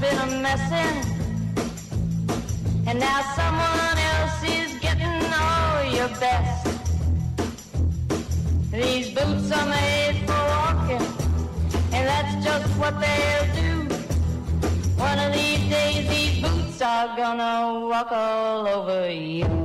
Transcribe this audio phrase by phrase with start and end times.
[0.00, 0.96] Been a messin'.
[2.86, 6.66] And now someone else is getting all your best.
[8.70, 11.06] These boots are made for walking,
[11.94, 13.94] and that's just what they'll do.
[14.96, 19.55] One of these days, these boots are gonna walk all over you.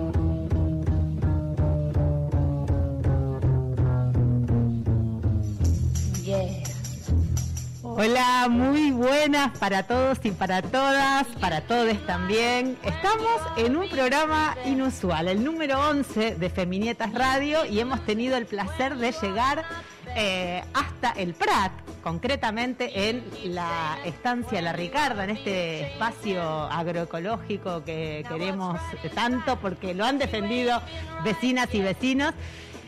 [9.21, 12.75] Buenas para todos y para todas, para todos también.
[12.83, 18.47] Estamos en un programa inusual, el número 11 de Feminietas Radio y hemos tenido el
[18.47, 19.63] placer de llegar
[20.15, 28.25] eh, hasta el Prat, concretamente en la estancia La Ricarda, en este espacio agroecológico que
[28.27, 28.79] queremos
[29.13, 30.81] tanto porque lo han defendido
[31.23, 32.33] vecinas y vecinos.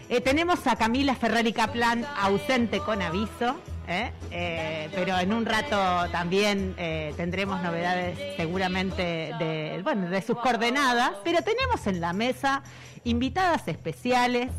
[0.10, 3.56] Eh, tenemos a Camila Ferrari Kaplan ausente con aviso.
[3.94, 4.12] ¿Eh?
[4.32, 5.78] Eh, pero en un rato
[6.12, 12.64] también eh, tendremos novedades seguramente de, bueno, de sus coordenadas, pero tenemos en la mesa
[13.04, 14.50] invitadas especiales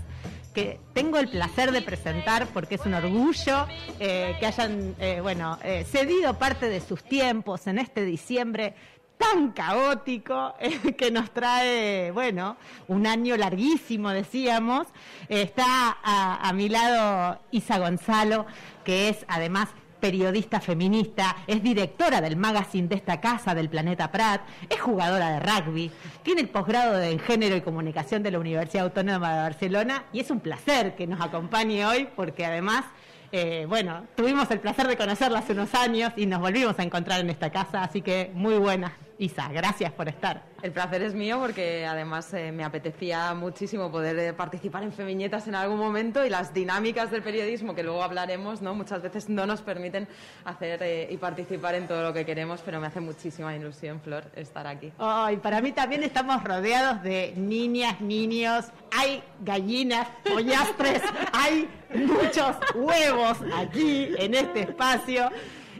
[0.55, 3.67] que tengo el placer de presentar porque es un orgullo
[3.99, 8.75] que hayan bueno, cedido parte de sus tiempos en este diciembre
[9.19, 10.55] tan caótico
[10.97, 12.57] que nos trae, bueno,
[12.89, 14.87] un año larguísimo, decíamos.
[15.29, 18.47] Está a mi lado Isa Gonzalo,
[18.85, 19.69] que es además
[20.01, 25.41] periodista feminista, es directora del magazine de esta casa del Planeta Prat, es jugadora de
[25.41, 25.91] rugby,
[26.23, 30.31] tiene el posgrado en género y comunicación de la Universidad Autónoma de Barcelona y es
[30.31, 32.85] un placer que nos acompañe hoy porque además
[33.33, 37.21] eh, bueno, tuvimos el placer de conocerla hace unos años y nos volvimos a encontrar
[37.21, 38.93] en esta casa, así que muy buena.
[39.19, 40.43] Isa, gracias por estar.
[40.63, 45.47] El placer es mío porque además eh, me apetecía muchísimo poder eh, participar en Femiñetas
[45.47, 48.75] en algún momento y las dinámicas del periodismo que luego hablaremos, ¿no?
[48.75, 50.09] Muchas veces no nos permiten
[50.45, 54.25] hacer eh, y participar en todo lo que queremos, pero me hace muchísima ilusión, Flor,
[54.35, 54.93] estar aquí.
[54.99, 61.03] Ay, para mí también estamos rodeados de niñas, niños, hay gallinas, pollastres,
[61.33, 65.31] hay muchos huevos aquí en este espacio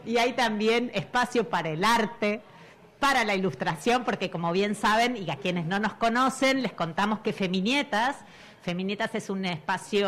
[0.05, 2.41] y hay también espacio para el arte,
[2.99, 7.19] para la ilustración, porque como bien saben y a quienes no nos conocen, les contamos
[7.19, 8.17] que Feminietas,
[8.61, 10.07] Feminietas es un espacio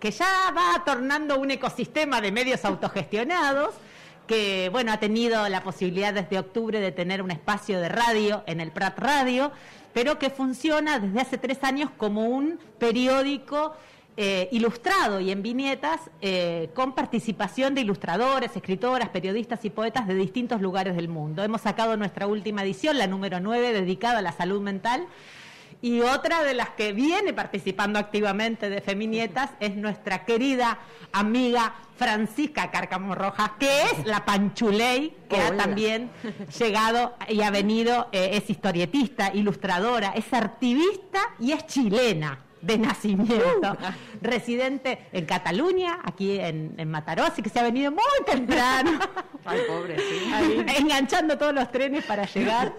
[0.00, 0.26] que ya
[0.56, 3.74] va tornando un ecosistema de medios autogestionados
[4.26, 8.60] que bueno ha tenido la posibilidad desde octubre de tener un espacio de radio en
[8.60, 9.52] el Prat Radio,
[9.92, 13.76] pero que funciona desde hace tres años como un periódico
[14.18, 20.14] eh, ilustrado y en viñetas eh, con participación de ilustradores, escritoras, periodistas y poetas de
[20.14, 21.44] distintos lugares del mundo.
[21.44, 25.06] Hemos sacado nuestra última edición, la número 9, dedicada a la salud mental.
[25.82, 30.78] Y otra de las que viene participando activamente de Feminietas es nuestra querida
[31.12, 36.10] amiga Francisca Cárcamo Rojas, que es la Panchuley, que ha también
[36.58, 43.76] llegado y ha venido, eh, es historietista, ilustradora, es activista y es chilena de nacimiento,
[44.22, 48.98] residente en Cataluña, aquí en, en Mataró, así que se ha venido muy temprano,
[49.44, 50.64] Ay, pobre, sí.
[50.78, 52.72] enganchando todos los trenes para llegar.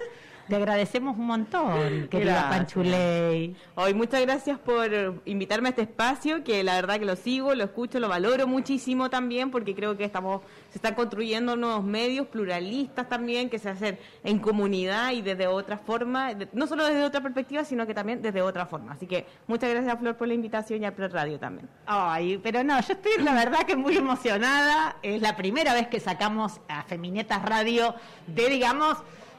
[0.47, 2.50] Te agradecemos un montón, querida.
[2.50, 3.53] Panchuley.
[3.75, 4.90] Hoy muchas gracias por
[5.25, 9.09] invitarme a este espacio, que la verdad que lo sigo, lo escucho, lo valoro muchísimo
[9.09, 13.99] también, porque creo que estamos, se están construyendo nuevos medios pluralistas también, que se hacen
[14.23, 18.41] en comunidad y desde otra forma, no solo desde otra perspectiva, sino que también desde
[18.41, 18.94] otra forma.
[18.94, 21.67] Así que muchas gracias Flor por la invitación y a Pro Radio también.
[21.85, 24.96] Ay, pero no, yo estoy la verdad que muy emocionada.
[25.03, 27.96] Es la primera vez que sacamos a Feminietas Radio
[28.28, 28.97] de, digamos,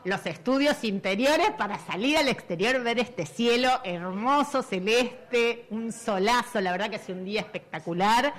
[0.08, 6.72] los estudios interiores para salir al exterior, ver este cielo hermoso, celeste, un solazo, la
[6.72, 8.32] verdad que es un día espectacular.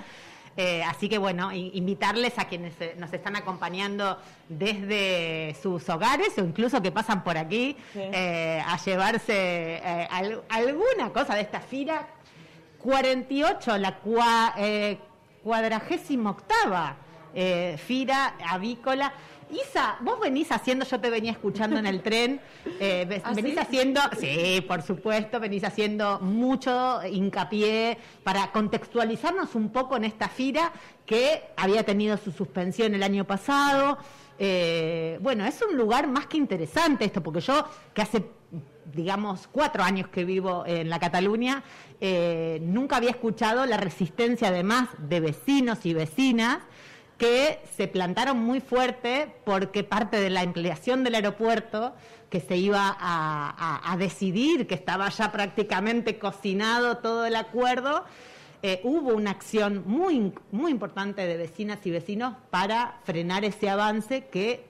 [0.56, 4.18] Eh, así que bueno, invitarles a quienes eh, nos están acompañando
[4.48, 9.32] desde sus hogares o incluso que pasan por aquí eh, a llevarse
[9.76, 12.06] eh, al- alguna cosa de esta fila
[12.82, 14.54] 48, la cua,
[15.44, 16.96] cuadragésima octava
[17.76, 19.12] Fira Avícola.
[19.52, 22.40] Isa, vos venís haciendo, yo te venía escuchando en el tren,
[22.78, 23.58] eh, ¿Ah, venís sí?
[23.58, 30.72] haciendo, sí, por supuesto, venís haciendo mucho hincapié para contextualizarnos un poco en esta gira
[31.04, 33.98] que había tenido su suspensión el año pasado.
[34.38, 38.24] Eh, bueno, es un lugar más que interesante esto, porque yo que hace,
[38.94, 41.62] digamos, cuatro años que vivo en la Cataluña,
[42.00, 46.60] eh, nunca había escuchado la resistencia además de vecinos y vecinas
[47.20, 51.92] que se plantaron muy fuerte porque parte de la ampliación del aeropuerto
[52.30, 58.04] que se iba a, decidir, que estaba ya prácticamente cocinado todo el acuerdo,
[58.62, 64.24] eh, hubo una acción muy, muy importante de vecinas y vecinos para frenar ese avance
[64.28, 64.64] que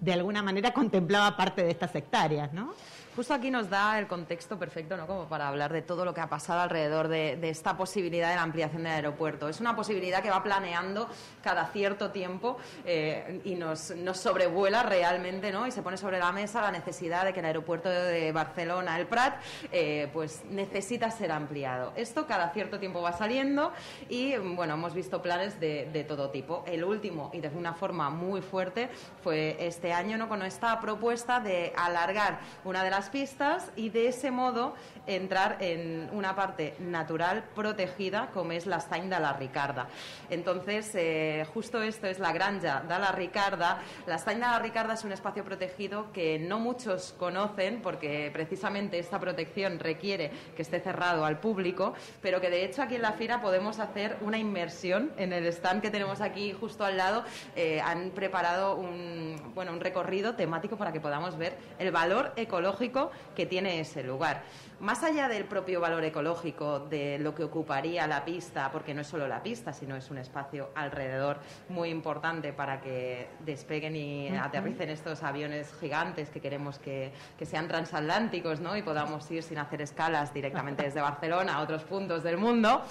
[0.00, 2.74] de alguna manera contemplaba parte de estas hectáreas, ¿no?
[3.18, 5.08] Justo aquí nos da el contexto perfecto, ¿no?
[5.08, 8.42] Como para hablar de todo lo que ha pasado alrededor de, esta posibilidad de la
[8.42, 9.48] ampliación del aeropuerto.
[9.48, 11.08] Es una posibilidad que va planeando
[11.42, 15.66] cada cierto tiempo eh, y nos, nos sobrevuela realmente, ¿no?
[15.66, 19.08] Y se pone sobre la mesa la necesidad de que el aeropuerto de Barcelona, el
[19.08, 19.42] Prat,
[19.72, 21.92] eh, pues necesita ser ampliado.
[21.96, 23.72] Esto cada cierto tiempo va saliendo
[24.08, 26.62] y, bueno, hemos visto planes de, de todo tipo.
[26.68, 28.88] El último, y de una forma muy fuerte,
[29.24, 30.28] fue este año, ¿no?
[30.28, 34.74] Con esta propuesta de alargar una de las pistas y de ese modo
[35.06, 39.88] entrar en una parte natural protegida como es la Estany de la Ricarda.
[40.30, 43.80] Entonces, eh, justo esto es la granja de la Ricarda.
[44.06, 48.98] La Estany de la Ricarda es un espacio protegido que no muchos conocen porque precisamente
[48.98, 53.12] esta protección requiere que esté cerrado al público, pero que de hecho aquí en la
[53.12, 57.24] Fira podemos hacer una inmersión en el stand que tenemos aquí justo al lado.
[57.56, 62.87] Eh, han preparado un, bueno, un recorrido temático para que podamos ver el valor ecológico
[63.34, 64.42] que tiene ese lugar.
[64.80, 69.08] Más allá del propio valor ecológico, de lo que ocuparía la pista, porque no es
[69.08, 71.38] solo la pista, sino es un espacio alrededor
[71.68, 77.66] muy importante para que despeguen y aterricen estos aviones gigantes que queremos que, que sean
[77.66, 78.76] transatlánticos ¿no?
[78.76, 82.82] y podamos ir sin hacer escalas directamente desde Barcelona a otros puntos del mundo,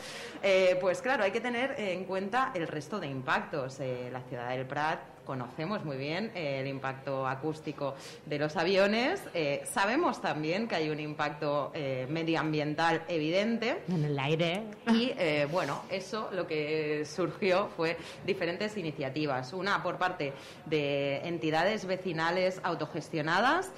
[0.43, 3.79] eh, pues claro, hay que tener en cuenta el resto de impactos.
[3.79, 7.95] Eh, la ciudad del Prat conocemos muy bien eh, el impacto acústico
[8.25, 9.21] de los aviones.
[9.33, 13.83] Eh, sabemos también que hay un impacto eh, medioambiental evidente.
[13.89, 14.63] En el aire.
[14.87, 15.11] Y
[15.51, 19.51] bueno, eso lo que surgió fue diferentes iniciativas.
[19.51, 20.31] Una por parte
[20.65, 23.71] de entidades vecinales autogestionadas,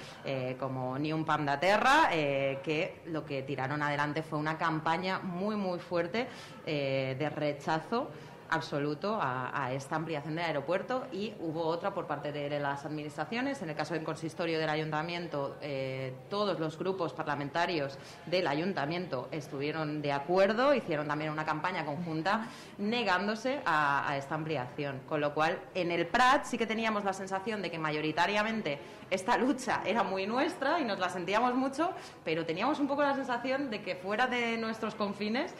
[0.60, 5.80] como Ni un Pam Terra, que lo que tiraron adelante fue una campaña muy, muy
[5.80, 6.28] fuerte
[6.64, 8.08] de rechazo
[8.50, 13.62] absoluto a, a esta ampliación del aeropuerto y hubo otra por parte de las administraciones.
[13.62, 20.02] En el caso del consistorio del ayuntamiento, eh, todos los grupos parlamentarios del ayuntamiento estuvieron
[20.02, 22.46] de acuerdo, hicieron también una campaña conjunta
[22.78, 25.00] negándose a, a esta ampliación.
[25.08, 28.78] Con lo cual, en el Prat sí que teníamos la sensación de que mayoritariamente
[29.10, 31.92] esta lucha era muy nuestra y nos la sentíamos mucho,
[32.24, 35.52] pero teníamos un poco la sensación de que fuera de nuestros confines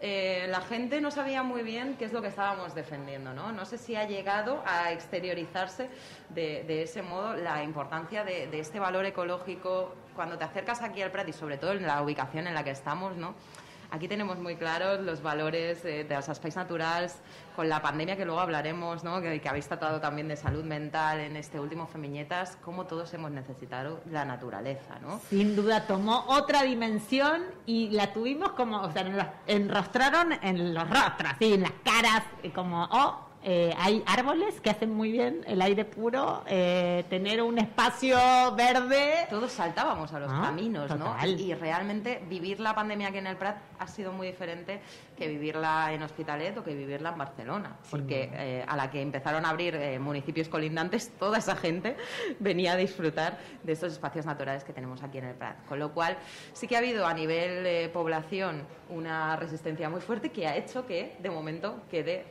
[0.00, 3.52] eh, la gente no sabía muy bien qué es lo que estábamos defendiendo, ¿no?
[3.52, 5.88] No sé si ha llegado a exteriorizarse
[6.30, 11.10] de, ese modo la importancia de, de este valor ecológico cuando te acercas aquí al
[11.10, 13.34] Prat y sobre todo en la ubicación en la que estamos, ¿no?
[13.90, 17.16] Aquí tenemos muy claros los valores eh, de los espais naturales
[17.56, 19.20] con la pandemia que luego hablaremos, ¿no?
[19.20, 23.30] que, que habéis tratado también de salud mental en este último Femiñetas, cómo todos hemos
[23.30, 25.20] necesitado la naturaleza, ¿no?
[25.30, 30.88] Sin duda tomó otra dimensión y la tuvimos como, o sea, nos enrostraron en los
[30.88, 32.22] rostros, así, en las caras,
[32.54, 37.58] como, oh, eh, hay árboles que hacen muy bien el aire puro, eh, tener un
[37.58, 38.18] espacio
[38.56, 39.26] verde.
[39.30, 41.06] Todos saltábamos a los Ah, caminos, ¿no?
[41.06, 41.40] total.
[41.40, 44.80] Y realmente vivir la pandemia aquí en el Prat ha sido muy diferente
[45.16, 47.76] que vivirla en Hospitalet o que vivirla en Barcelona.
[47.90, 51.96] Porque eh, a la que empezaron a abrir eh, municipios colindantes, toda esa gente
[52.40, 55.64] venía a disfrutar de estos espacios naturales que tenemos aquí en el Prat.
[55.66, 56.18] Con lo cual,
[56.52, 60.86] sí que ha habido a nivel eh, población una resistencia muy fuerte que ha hecho
[60.86, 62.24] que, de momento, quede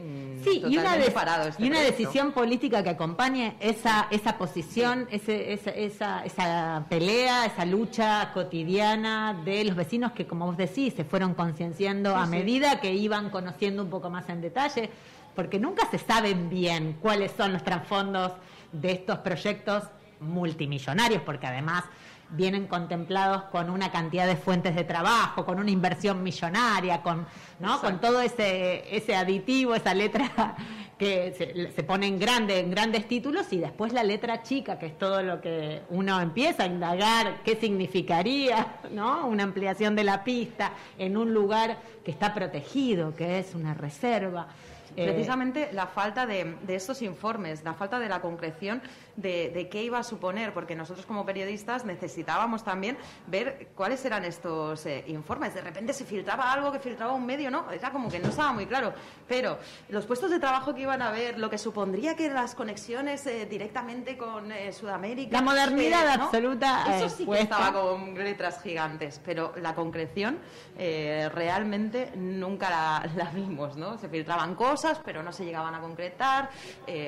[0.00, 4.38] mm, Sí, y una, de- parado este y una decisión política que acompañe esa, esa
[4.38, 10.56] posición, ese- esa, esa, esa pelea, esa lucha cotidiana de los vecinos que, como vos
[10.56, 12.30] decís, se fueron concienciando a sí.
[12.30, 14.88] medida que iban conociendo un poco más en detalle,
[15.36, 18.32] porque nunca se saben bien cuáles son los trasfondos
[18.72, 19.84] de estos proyectos
[20.20, 21.84] multimillonarios, porque además
[22.32, 27.26] vienen contemplados con una cantidad de fuentes de trabajo, con una inversión millonaria, con,
[27.58, 27.80] ¿no?
[27.80, 30.56] con todo ese, ese aditivo, esa letra
[30.98, 34.86] que se, se pone en grande, en grandes títulos, y después la letra chica, que
[34.86, 39.26] es todo lo que uno empieza a indagar qué significaría, ¿no?
[39.26, 44.48] Una ampliación de la pista en un lugar que está protegido, que es una reserva.
[44.96, 48.82] Eh, Precisamente la falta de, de estos informes, la falta de la concreción
[49.16, 54.24] de, de qué iba a suponer, porque nosotros como periodistas necesitábamos también ver cuáles eran
[54.24, 55.54] estos eh, informes.
[55.54, 57.70] De repente se filtraba algo que filtraba un medio, ¿no?
[57.70, 58.92] Era como que no estaba muy claro.
[59.28, 63.26] Pero los puestos de trabajo que iban a ver, lo que supondría que las conexiones
[63.26, 65.36] eh, directamente con eh, Sudamérica.
[65.36, 66.24] La modernidad ¿no?
[66.24, 70.38] absoluta, Eso sí que estaba con letras gigantes, pero la concreción
[70.76, 73.98] realmente nunca la, la vimos, ¿no?
[73.98, 76.50] Se filtraban cosas, pero no se llegaban a concretar.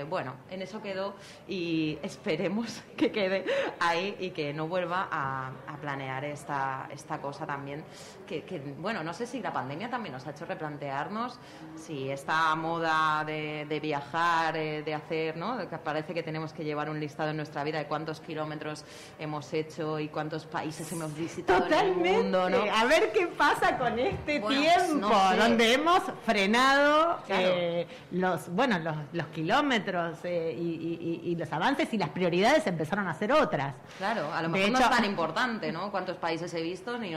[0.09, 1.15] Bueno, en eso quedó
[1.49, 3.45] y esperemos que quede
[3.81, 7.85] ahí y que no vuelva a, a planear esta, esta cosa también.
[8.27, 11.39] Que, que, bueno, no sé si la pandemia también nos ha hecho replantearnos
[11.77, 15.59] si esta moda de, de viajar, eh, de hacer, ¿no?
[15.69, 18.85] Que parece que tenemos que llevar un listado en nuestra vida de cuántos kilómetros
[19.19, 22.13] hemos hecho y cuántos países hemos visitado en el Totalmente.
[22.23, 22.59] mundo, ¿no?
[22.75, 25.37] A ver qué pasa con este Bueno, tiempo, no sé.
[25.37, 27.49] donde hemos frenado Claro.
[27.55, 32.09] eh, los, bueno, los, los kilómetros eh, y, y- y- y los avances y las
[32.11, 33.75] prioridades empezaron a ser otras.
[33.99, 35.91] Claro, a lo De mejor no hecho- es tan importante, ¿no?
[35.91, 37.17] Cuántos países he visto, ni,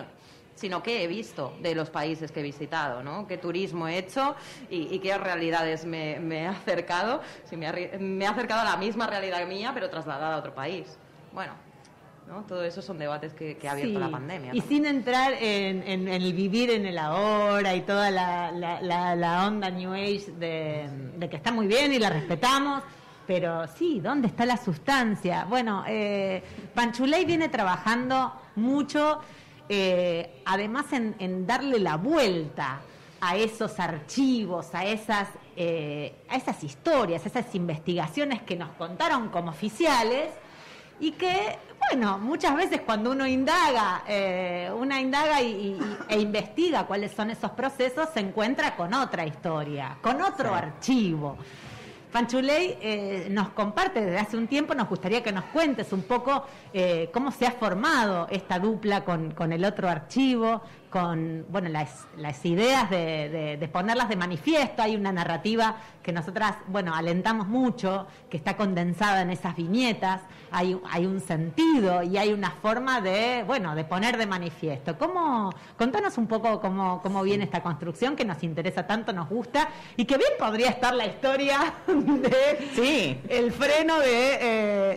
[0.56, 3.28] sino qué he visto de los países que he visitado, ¿no?
[3.28, 4.36] Qué turismo he hecho
[4.70, 7.22] y, y qué realidades me, me he acercado.
[7.44, 10.56] Si me, ha, me he acercado a la misma realidad mía, pero trasladada a otro
[10.56, 10.98] país.
[11.34, 11.52] Bueno,
[12.28, 12.44] ¿no?
[12.44, 14.52] Todo eso son debates que, que ha abierto Sí, la pandemia.
[14.54, 14.68] Y también.
[14.84, 19.16] sin entrar en, en- en el vivir en el ahora y toda la, la- la-
[19.16, 22.82] la onda New Age de, de que está muy bien y la respetamos,
[23.28, 25.46] pero sí, ¿dónde está la sustancia?
[25.50, 29.20] Bueno, eh, Panchuley viene trabajando mucho,
[29.70, 32.80] eh, además en, en darle la vuelta
[33.22, 39.30] a esos archivos, a esas, eh, a esas historias, a esas investigaciones que nos contaron
[39.30, 40.30] como oficiales
[41.00, 41.58] y que,
[41.90, 47.32] bueno, muchas veces cuando uno indaga, eh, una indaga y, y- e investiga cuáles son
[47.32, 51.38] esos procesos, se encuentra con otra historia, con otro archivo.
[52.16, 56.46] Panchuley eh, nos comparte desde hace un tiempo, nos gustaría que nos cuentes un poco
[56.72, 60.62] eh, cómo se ha formado esta dupla con, con el otro archivo,
[61.06, 64.82] con bueno las, las ideas de, de- de ponerlas de manifiesto.
[64.82, 70.22] Hay una narrativa que nosotras, bueno, alentamos mucho, que está condensada en esas viñetas,
[70.52, 74.98] hay, hay un sentido y hay una forma de, bueno, de poner de manifiesto.
[74.98, 79.68] ¿Cómo, contanos un poco cómo, cómo viene esta construcción que nos interesa tanto, nos gusta
[79.98, 83.20] y que bien podría estar la historia de Sí.
[83.28, 84.38] el freno de,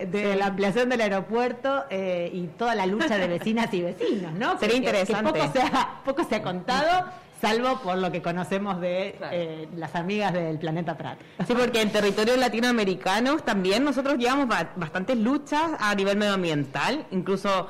[0.03, 4.31] eh, de la ampliación del aeropuerto eh, y toda la lucha de vecinas y vecinos,
[4.31, 4.57] ¿no?
[4.59, 5.33] Sería Que- interesante.
[5.33, 5.59] Que poco, se
[6.05, 7.05] poco se ha contado,
[7.41, 9.35] salvo por lo que conocemos de Claro.
[9.35, 11.19] eh, las amigas del planeta Prat.
[11.47, 17.67] Sí, porque en territorios latinoamericanos también nosotros llevamos ba- bastantes luchas a nivel medioambiental, incluso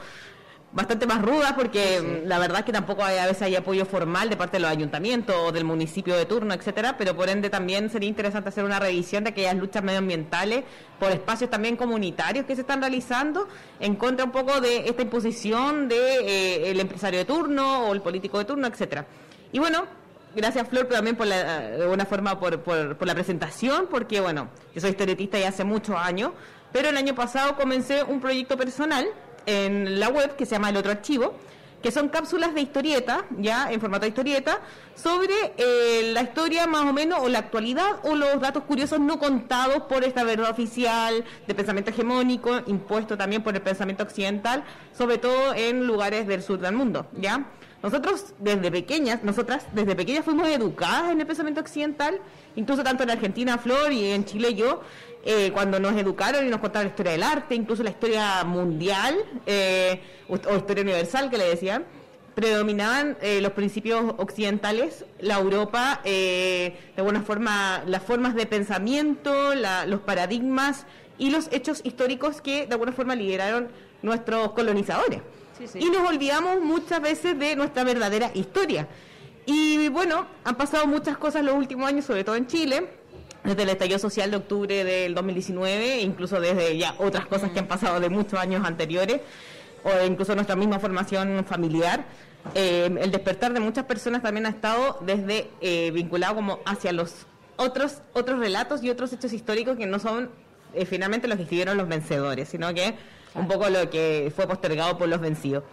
[0.71, 3.85] bastante más rudas porque mm, la verdad es que tampoco hay, a veces hay apoyo
[3.85, 7.49] formal de parte de los ayuntamientos o del municipio de turno, etcétera, pero por ende
[7.49, 10.63] también sería interesante hacer una revisión de aquellas luchas medioambientales
[10.99, 13.47] por espacios también comunitarios que se están realizando
[13.79, 18.01] en contra un poco de esta imposición de eh, el empresario de turno o el
[18.01, 19.05] político de turno, etcétera.
[19.51, 19.85] Y bueno,
[20.35, 24.21] gracias Flor pero también por la, de alguna forma por, por, por la presentación, porque
[24.21, 26.31] bueno, yo soy historietista ya hace muchos años,
[26.71, 29.07] pero el año pasado comencé un proyecto personal
[29.49, 31.33] en la web que se llama El Otro Archivo,
[31.81, 34.59] que son cápsulas de historieta, ya en formato de historieta,
[34.95, 39.17] sobre eh, la historia más o menos, o la actualidad, o los datos curiosos no
[39.17, 44.63] contados por esta verdad oficial de pensamiento hegemónico, impuesto también por el pensamiento occidental,
[44.97, 47.45] sobre todo en lugares del sur del mundo, ¿ya?
[47.81, 52.19] Nosotros desde pequeñas, nosotras desde pequeñas fuimos educadas en el pensamiento occidental,
[52.57, 54.81] incluso tanto en Argentina Flor y en Chile yo,
[55.25, 59.15] eh, cuando nos educaron y nos contaron la historia del arte, incluso la historia mundial
[59.45, 61.85] eh, o, o historia universal que le decían,
[62.35, 69.55] predominaban eh, los principios occidentales, la Europa, eh, de alguna forma, las formas de pensamiento,
[69.55, 70.85] la- los paradigmas
[71.17, 73.67] y los hechos históricos que de alguna forma lideraron
[74.01, 75.21] nuestros colonizadores.
[75.57, 75.79] Sí, sí.
[75.81, 78.87] Y nos olvidamos muchas veces de nuestra verdadera historia.
[79.45, 82.87] Y bueno, han pasado muchas cosas los últimos años, sobre todo en Chile,
[83.43, 87.59] desde el estallido social de octubre del 2019, e incluso desde ya otras cosas que
[87.59, 89.21] han pasado de muchos años anteriores,
[89.83, 92.05] o incluso nuestra misma formación familiar.
[92.55, 97.27] Eh, el despertar de muchas personas también ha estado desde eh, vinculado como hacia los
[97.57, 100.29] otros otros relatos y otros hechos históricos que no son
[100.73, 102.95] eh, finalmente los que escribieron los vencedores, sino que
[103.35, 105.63] un poco lo que fue postergado por los vencidos.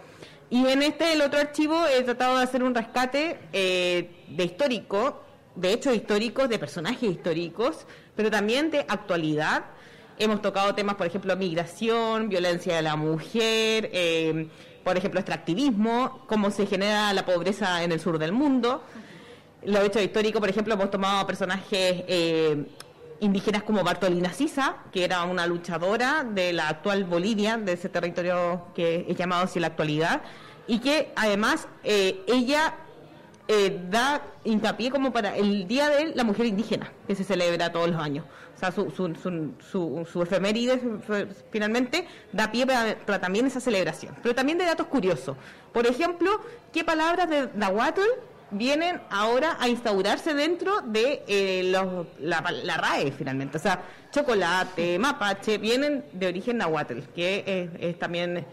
[0.49, 5.23] Y en este, el otro archivo, he tratado de hacer un rescate eh, de histórico,
[5.57, 7.85] de hechos históricos, de personajes históricos,
[8.15, 9.65] pero también de actualidad.
[10.19, 14.47] Hemos tocado temas, por ejemplo, migración, violencia de la mujer, eh,
[14.83, 18.83] por ejemplo, extractivismo, cómo se genera la pobreza en el sur del mundo.
[19.63, 22.65] los hechos históricos, por ejemplo, hemos tomado personajes eh,
[23.19, 28.67] indígenas como Bartolina Sisa, que era una luchadora de la actual Bolivia, de ese territorio
[28.75, 30.21] que es llamado así en la actualidad,
[30.67, 32.75] y que además eh, ella
[33.47, 37.89] eh, da hincapié como para el Día de la Mujer Indígena, que se celebra todos
[37.89, 38.25] los años.
[38.55, 40.81] O sea, su, su, su, su, su efeméride
[41.51, 44.15] finalmente da pie para, también esa celebración.
[44.23, 45.37] Pero también de datos curiosos.
[45.71, 46.41] Por ejemplo,
[46.73, 48.01] ¿qué palabras de Nahuatl
[48.49, 53.57] vienen ahora a instaurarse dentro de eh, los- la, la RAE finalmente?
[53.57, 58.43] O sea, chocolate, mapache, vienen de origen Nahuatl, que es también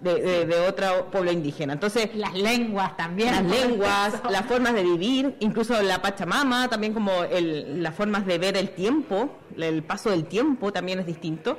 [0.00, 1.72] de, de- de otro pueblo indígena.
[1.72, 3.32] Entonces, Las lenguas también.
[3.32, 8.38] las lenguas, las formas de vivir, incluso la Pachamama, también como el- las formas de
[8.38, 11.58] ver el tiempo, el paso del tiempo también es distinto.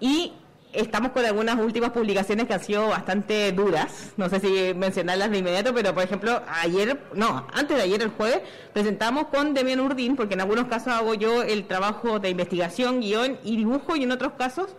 [0.00, 0.32] Y
[0.74, 5.38] estamos con algunas últimas publicaciones que han sido bastante duras, no sé si mencionarlas de
[5.38, 8.40] inmediato, pero por ejemplo, ayer, no, antes de ayer, el jueves,
[8.72, 13.38] presentamos con Demian Urdín, porque en algunos casos hago yo el trabajo de investigación, guion
[13.44, 14.70] y dibujo, y en otros casos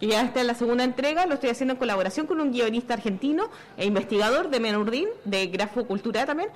[0.00, 2.94] que ya está en la segunda entrega, lo estoy haciendo en colaboración con un guionista
[2.94, 6.48] argentino e investigador de Menurdín, de Grafocultura también.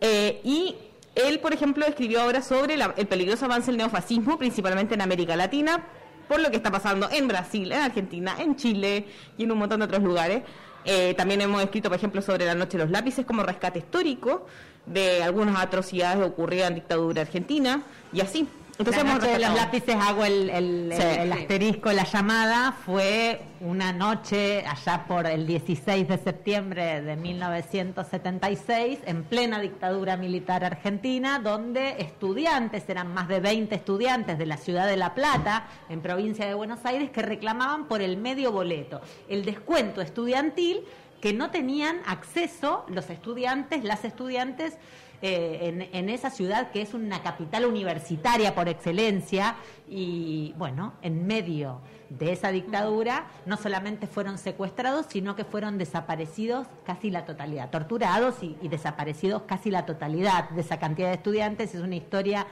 [0.00, 0.76] Eh, y
[1.14, 5.36] él, por ejemplo, escribió ahora sobre la- el peligroso avance del neofascismo, principalmente en América
[5.36, 5.84] Latina,
[6.26, 9.06] por lo que está pasando en Brasil, en Argentina, en Chile
[9.36, 10.42] y en un montón de otros lugares.
[10.84, 14.46] Eh, también hemos escrito, por ejemplo, sobre la noche de los lápices como rescate histórico
[14.86, 17.82] de algunas atrocidades ocurridas en dictadura argentina
[18.12, 18.48] y así.
[18.80, 21.02] Entonces la noche de los lápices hago el, el- Sí.
[21.02, 22.72] el- el asterisco, la llamada.
[22.72, 30.64] Fue una noche allá por el 16 de septiembre de 1976 en plena dictadura militar
[30.64, 36.00] argentina donde estudiantes, eran más de 20 estudiantes de la ciudad de La Plata en
[36.00, 40.80] provincia de Buenos Aires que reclamaban por el medio boleto, el descuento estudiantil
[41.20, 44.78] que no tenían acceso los estudiantes, las estudiantes
[45.22, 51.82] eh, en, esa ciudad que es una capital universitaria por excelencia y bueno, en medio
[52.08, 58.42] de esa dictadura no solamente fueron secuestrados, sino que fueron desaparecidos casi la totalidad, torturados
[58.42, 61.74] y, desaparecidos casi la totalidad de esa cantidad de estudiantes.
[61.74, 62.46] Es una historia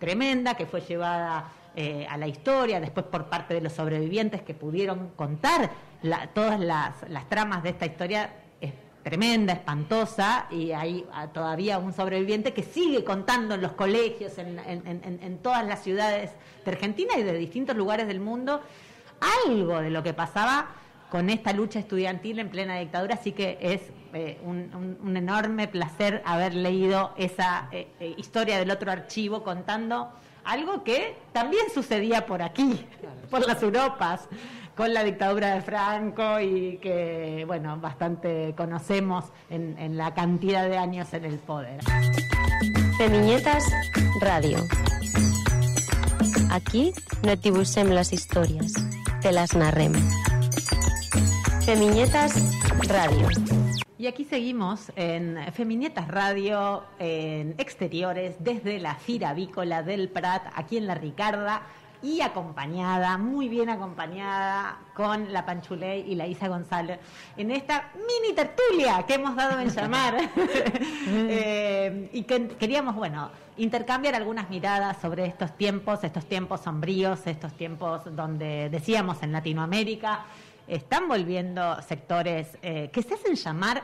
[0.00, 4.54] tremenda que fue llevada eh, a la historia, después por parte de los sobrevivientes que
[4.54, 5.70] pudieron contar
[6.34, 8.41] todas las tramas de esta historia.
[9.02, 14.60] Tremenda, espantosa, y hay ah, todavía un sobreviviente que sigue contando en los colegios, en,
[14.60, 16.30] en- en- en todas las ciudades
[16.64, 18.60] de Argentina y de distintos lugares del mundo,
[19.46, 20.68] algo de lo que pasaba
[21.10, 23.80] con esta lucha estudiantil en plena dictadura, así que es
[24.14, 29.42] eh, un, un- un enorme placer haber leído esa eh, eh, historia del otro archivo
[29.42, 30.12] contando
[30.44, 32.84] algo que también sucedía por aquí,
[33.30, 34.28] por las Europas,
[34.76, 40.78] con la dictadura de Franco y que, bueno, bastante conocemos en, en la cantidad de
[40.78, 41.80] años en el poder.
[42.98, 43.64] Femiñetas
[44.20, 44.58] Ràdio.
[46.52, 46.92] Aquí
[47.24, 48.76] no et dibuixem les històries,
[49.24, 49.96] te les narrem.
[51.64, 52.36] Femiñetas
[52.86, 53.28] Ràdio.
[53.98, 60.76] Y aquí seguimos en Feminietas Radio, en exteriores, desde la Fira Avícola del Prat, aquí
[60.76, 61.62] en La Ricarda,
[62.02, 66.98] y acompañada, muy bien acompañada, con la Panchuley y la Isa González,
[67.36, 70.16] en esta mini tertulia que hemos dado en llamar.
[71.34, 77.52] Eh, y que queríamos, bueno, intercambiar algunas miradas sobre estos tiempos, estos tiempos sombríos, estos
[77.54, 80.24] tiempos donde decíamos en Latinoamérica,
[80.66, 83.82] están volviendo sectores eh, que se hacen llamar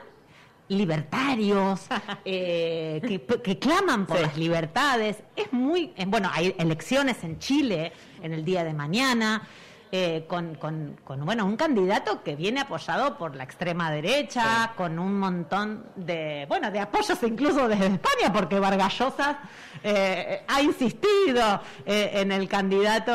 [0.69, 1.87] libertarios,
[2.25, 5.23] eh, que, que claman por las libertades.
[5.35, 9.43] Es muy, bueno, hay elecciones en Chile en el día de mañana.
[9.91, 14.99] eh, con, con- con, bueno, un candidato que viene apoyado por la extrema derecha, con
[14.99, 19.39] un montón de, bueno, de apoyos incluso desde España, porque Vargas Llosa
[19.83, 23.13] eh, ha insistido eh, en el candidato,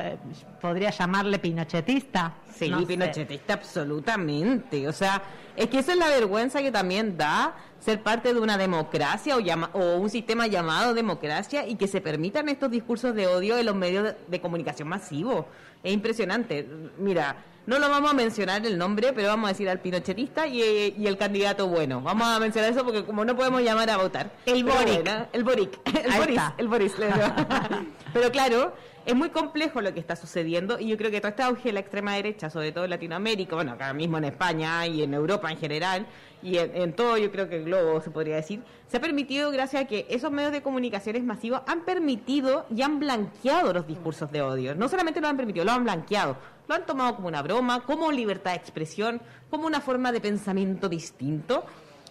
[0.00, 0.18] eh,
[0.60, 2.32] podría llamarle pinochetista.
[2.52, 2.86] Sí, no sé.
[2.86, 4.88] pinochetista absolutamente.
[4.88, 5.22] O sea,
[5.56, 9.40] es que esa es la vergüenza que también da ser parte de una democracia o,
[9.40, 13.66] llama- o un sistema llamado democracia y que se permitan estos discursos de odio en
[13.66, 15.44] los medios de, de comunicación masivos.
[15.82, 16.66] Es impresionante.
[16.98, 17.36] Mira,
[17.66, 21.06] no lo vamos a mencionar el nombre, pero vamos a decir al pinochetista y, y
[21.06, 22.00] el candidato bueno.
[22.00, 24.30] Vamos a mencionar eso porque como no podemos llamar a votar.
[24.46, 25.02] El Pero Boric.
[25.04, 25.78] bueno, el Boric.
[26.04, 26.36] El Ahí Boris.
[26.36, 26.54] está.
[26.58, 26.98] El Boris.
[26.98, 27.18] le digo.
[28.12, 28.74] Pero claro,
[29.06, 31.72] es muy complejo lo que está sucediendo y yo creo que todo este auge de
[31.72, 35.50] la extrema derecha, sobre todo en Latinoamérica, bueno, acá mismo en España y en Europa
[35.50, 36.06] en general,
[36.42, 39.50] y en, en todo yo creo que el globo se podría decir, se ha permitido
[39.50, 44.30] gracias a que esos medios de comunicaciones masivos han permitido y han blanqueado los discursos
[44.30, 44.74] de odio.
[44.74, 46.36] No solamente lo han permitido, lo han blanqueado.
[46.66, 50.88] Lo han tomado como una broma, como libertad de expresión, como una forma de pensamiento
[50.88, 51.64] distinto.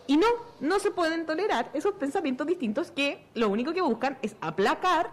[0.05, 0.27] Y no,
[0.59, 5.11] no se pueden tolerar esos pensamientos distintos que lo único que buscan es aplacar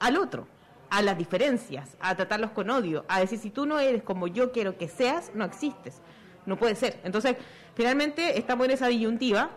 [0.00, 0.46] al otro,
[0.90, 4.52] a las diferencias, a tratarlos con odio, a decir si tú no eres como yo
[4.52, 6.00] quiero que seas, no existes.
[6.44, 7.00] No puede ser.
[7.04, 7.36] Entonces,
[7.74, 9.50] finalmente estamos en esa disyuntiva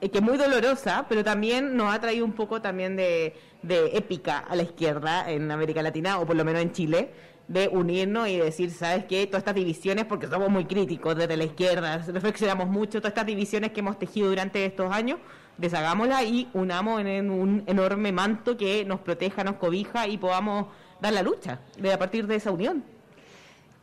[0.00, 3.96] eh, que es muy dolorosa, pero también nos ha traído un poco también de, de
[3.96, 7.10] épica a la izquierda en América Latina, o por lo menos en Chile,
[7.48, 9.26] de unirnos y decir, ¿sabes qué?
[9.26, 13.72] Todas estas divisiones, porque somos muy críticos desde la izquierda, reflexionamos mucho, todas estas divisiones
[13.72, 15.18] que hemos tejido durante estos años,
[15.58, 20.66] deshagámoslas y unamos en un enorme manto que nos proteja, nos cobija y podamos
[21.00, 22.84] dar la lucha de a partir de esa unión.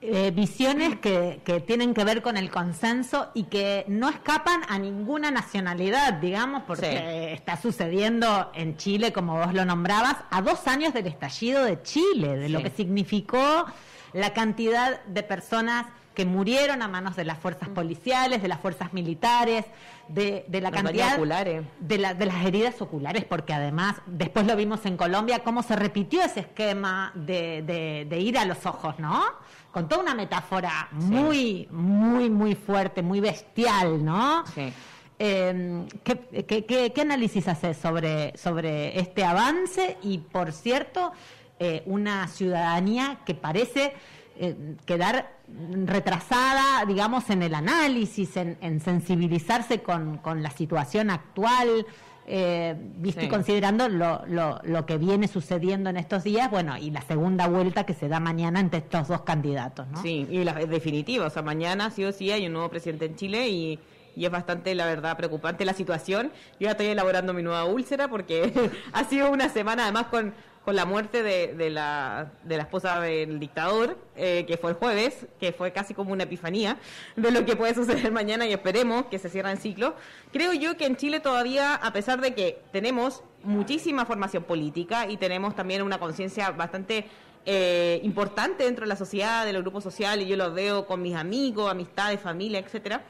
[0.02, 4.80] Eh, visiones que, que tienen que ver con el consenso y que no escapan a
[4.80, 7.34] ninguna nacionalidad, digamos, porque Sí.
[7.36, 12.38] está sucediendo en Chile, como vos lo nombrabas, a dos años del estallido de Chile,
[12.38, 13.66] de lo que significó
[14.14, 15.86] la cantidad de personas
[16.16, 19.66] que murieron a manos de las fuerzas policiales, de las fuerzas militares,
[20.08, 21.64] de, de la cantidad oculares.
[21.82, 25.76] de, la- de las heridas oculares, porque además después lo vimos en Colombia, cómo se
[25.76, 29.24] repitió ese esquema de, de- de ir a los ojos, ¿no?
[29.72, 34.44] Con toda una metáfora muy, muy, muy fuerte, muy bestial, ¿no?
[34.56, 34.72] Sí.
[35.20, 39.98] Eh, ¿qué, qué, qué- qué análisis haces sobre, sobre este avance?
[40.02, 41.12] Y, por cierto,
[41.60, 43.94] eh, una ciudadanía que parece
[44.38, 45.38] eh, quedar
[45.86, 51.86] retrasada, digamos, en el análisis, en, en sensibilizarse con, con la situación actual,
[52.30, 53.28] eh, Sí.
[53.28, 57.86] considerando lo, lo, lo que viene sucediendo en estos días, bueno, y la segunda vuelta
[57.86, 60.02] que se da mañana entre estos dos candidatos, ¿no?
[60.02, 63.16] Sí, y la, definitiva, o sea, mañana sí o sí hay un nuevo presidente en
[63.16, 63.80] Chile y,
[64.16, 66.32] y es bastante, la verdad, preocupante la situación.
[66.60, 68.54] Yo ya estoy elaborando mi nueva úlcera porque
[68.94, 73.00] ha sido una semana además con, con la muerte de, de, la, de la esposa
[73.00, 76.78] del dictador, eh, que fue el jueves, que fue casi como una epifanía
[77.16, 79.96] de lo que puede suceder mañana y esperemos que se cierre el ciclo.
[80.32, 85.18] Creo yo que en Chile todavía, a pesar de que tenemos muchísima formación política y
[85.18, 87.06] tenemos también una conciencia bastante
[87.46, 91.16] eh, importante dentro de la sociedad, de los grupos sociales, yo lo veo con mis
[91.16, 93.02] amigos, amistades, familia, etcétera.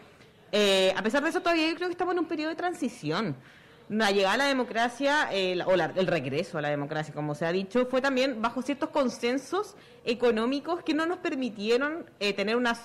[0.52, 3.36] Eh, a pesar de eso, todavía yo creo que estamos en un periodo de transición.
[3.90, 7.46] La llegada a la democracia, la- o la- el regreso a la democracia, como se
[7.48, 9.76] ha dicho, fue también bajo ciertos consensos
[10.06, 12.76] económicos que no nos permitieron eh, tener una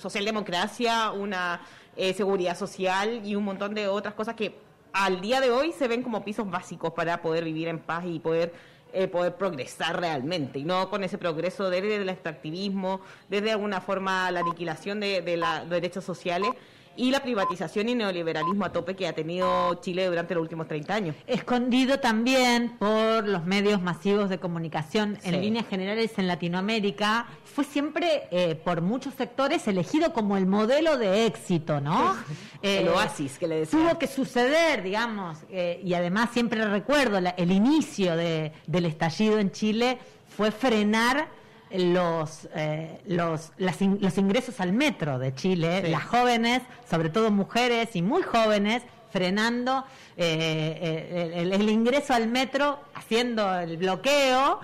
[0.00, 1.60] socialdemocracia, una
[1.96, 4.54] eh, seguridad social y un montón de otras cosas que
[4.92, 8.18] al día de hoy se ven como pisos básicos para poder vivir en paz y
[8.18, 8.52] poder
[8.92, 14.30] eh, poder progresar realmente y no con ese progreso desde el extractivismo, desde alguna forma
[14.30, 16.48] la aniquilación de, de de derechos sociales
[16.96, 20.94] y la privatización y neoliberalismo a tope que ha tenido Chile durante los últimos 30
[20.94, 21.16] años.
[21.26, 25.40] Escondido también por los medios masivos de comunicación en Sí.
[25.40, 31.26] líneas generales en Latinoamérica, fue siempre eh, por muchos sectores elegido como el modelo de
[31.26, 32.14] éxito, ¿no?
[32.62, 33.78] El Eh, oasis que le decía.
[33.78, 39.38] Tuvo que suceder, digamos, eh, y además siempre recuerdo la- el inicio de- del estallido
[39.38, 39.98] en Chile
[40.36, 41.28] fue frenar
[41.70, 45.90] los, eh, los, las in- los ingresos al metro de Chile, Sí.
[45.90, 49.84] las jóvenes, sobre todo mujeres y muy jóvenes, frenando
[50.16, 54.60] eh, eh, el, el ingreso al metro, haciendo el bloqueo,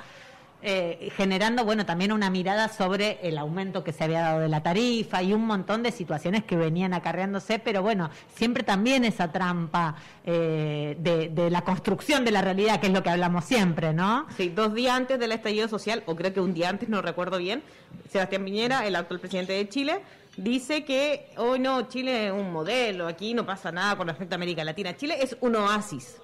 [0.64, 4.62] eh, generando, bueno, también una mirada sobre el aumento que se había dado de la
[4.62, 9.96] tarifa y un montón de situaciones que venían acarreándose, pero bueno, siempre también esa trampa
[10.24, 14.26] eh, de, la construcción de la realidad, que es lo que hablamos siempre, ¿no?
[14.36, 17.38] Sí, dos días antes del estallido social, o creo que un día antes, no recuerdo
[17.38, 17.64] bien,
[18.08, 20.00] Sebastián Piñera, el actual presidente de Chile,
[20.36, 24.36] dice que hoy no, Chile es un modelo, aquí no pasa nada con respecto a
[24.36, 24.96] América Latina.
[24.96, 26.18] Chile es un oasis.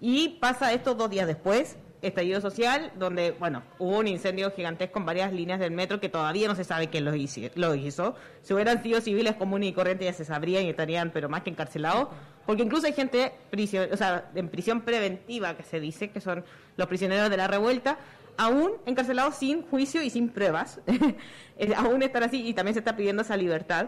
[0.00, 5.06] Y pasa esto dos días después, estallido social, donde, bueno, hubo un incendio gigantesco en
[5.06, 8.14] varias líneas del metro que todavía no se sabe quién lo hizo.
[8.42, 11.50] Si hubieran sido civiles comunes y corrientes ya se sabrían y estarían, pero más que
[11.50, 12.08] encarcelados.
[12.46, 16.44] Porque incluso hay gente prisión, o en prisión preventiva, que se dice, que son
[16.76, 17.98] los prisioneros de la revuelta,
[18.36, 20.80] aún encarcelados sin juicio y sin pruebas.
[21.56, 23.86] Eh, aún están así y también se está pidiendo esa libertad.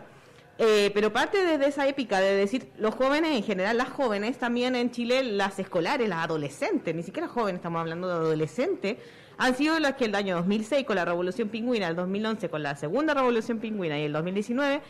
[0.58, 4.74] Eh, pero parte desde esa épica de decir, los jóvenes en general, las jóvenes también
[4.74, 8.96] en Chile, las escolares, las adolescentes, ni siquiera jóvenes, estamos hablando de adolescentes,
[9.36, 12.74] han sido las que el año 2006 con la Revolución Pingüina, el 2011 con la
[12.74, 14.80] Segunda Revolución Pingüina y el 2019,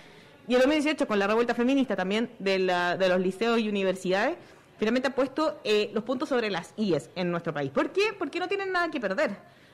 [0.47, 4.37] y el 2018 con la revuelta feminista también de, la- de los liceos y universidades,
[4.79, 7.73] finalmente ha puesto eh, los puntos sobre las IES en nuestro país.
[7.73, 8.13] ¿Por qué?
[8.17, 9.33] Porque no tienen nada que perder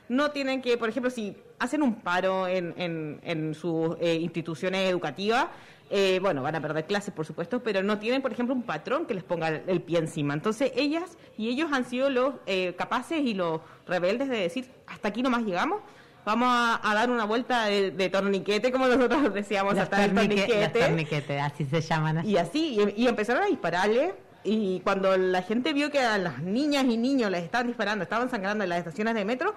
[0.09, 4.89] no tienen que, por ejemplo, si hacen un paro en, en, en sus eh, instituciones
[4.89, 5.47] educativas,
[5.95, 9.05] eh, bueno, van a perder clases, por supuesto, pero no tienen, por ejemplo, un patrón
[9.05, 10.33] que les ponga el, pie encima.
[10.33, 15.09] Entonces, ellas y ellos han sido los eh, capaces y los rebeldes de decir, hasta
[15.09, 15.81] aquí nomás llegamos,
[16.25, 20.79] vamos a, dar una vuelta de, torniquete, como nosotros decíamos, hasta el torniquete.
[20.79, 22.27] torniquete, así se llaman.
[22.27, 24.15] Y así, y, empezaron a dispararle.
[24.43, 28.31] Y cuando la gente vio que a las niñas y niños les estaban disparando, estaban
[28.31, 29.53] sangrando en las estaciones de metro,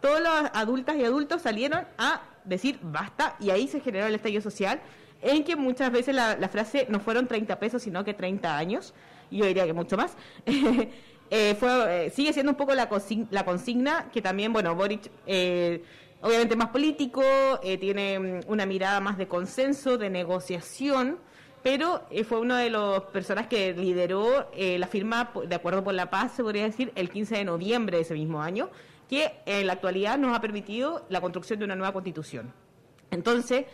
[0.00, 4.40] todas las adultas y adultos salieron a decir basta y ahí se generó el estallido
[4.40, 4.80] social
[5.24, 8.94] en que muchas veces la, frase no fueron 30 pesos sino que 30 años
[9.30, 10.16] y yo diría que mucho más
[11.30, 15.82] eh, fue, eh, sigue siendo un poco la, consigna que también bueno Boric eh,
[16.20, 17.22] obviamente más político
[17.80, 21.18] tiene mm, una mirada más de consenso de negociación
[21.62, 26.32] pero fue uno de los personas que lideró la firma de acuerdo por la paz
[26.32, 28.68] se podría decir el 15 de noviembre de ese mismo año
[29.08, 32.52] que en la actualidad nos ha permitido la construcción de una nueva constitución.
[33.10, 33.66] Entonces,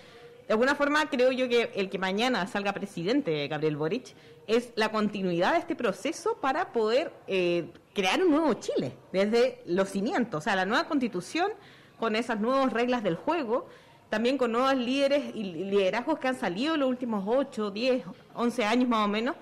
[0.50, 4.16] de alguna forma creo yo que el que mañana salga presidente Gabriel Boric
[4.48, 9.90] es la continuidad de este proceso para poder eh, crear un nuevo Chile desde los
[9.90, 11.52] cimientos, o sea, la nueva constitución
[12.00, 13.68] con esas nuevas reglas del juego,
[14.08, 18.64] también con nuevos líderes y liderazgos que han salido en los últimos 8, 10, 11
[18.64, 19.36] años más o menos,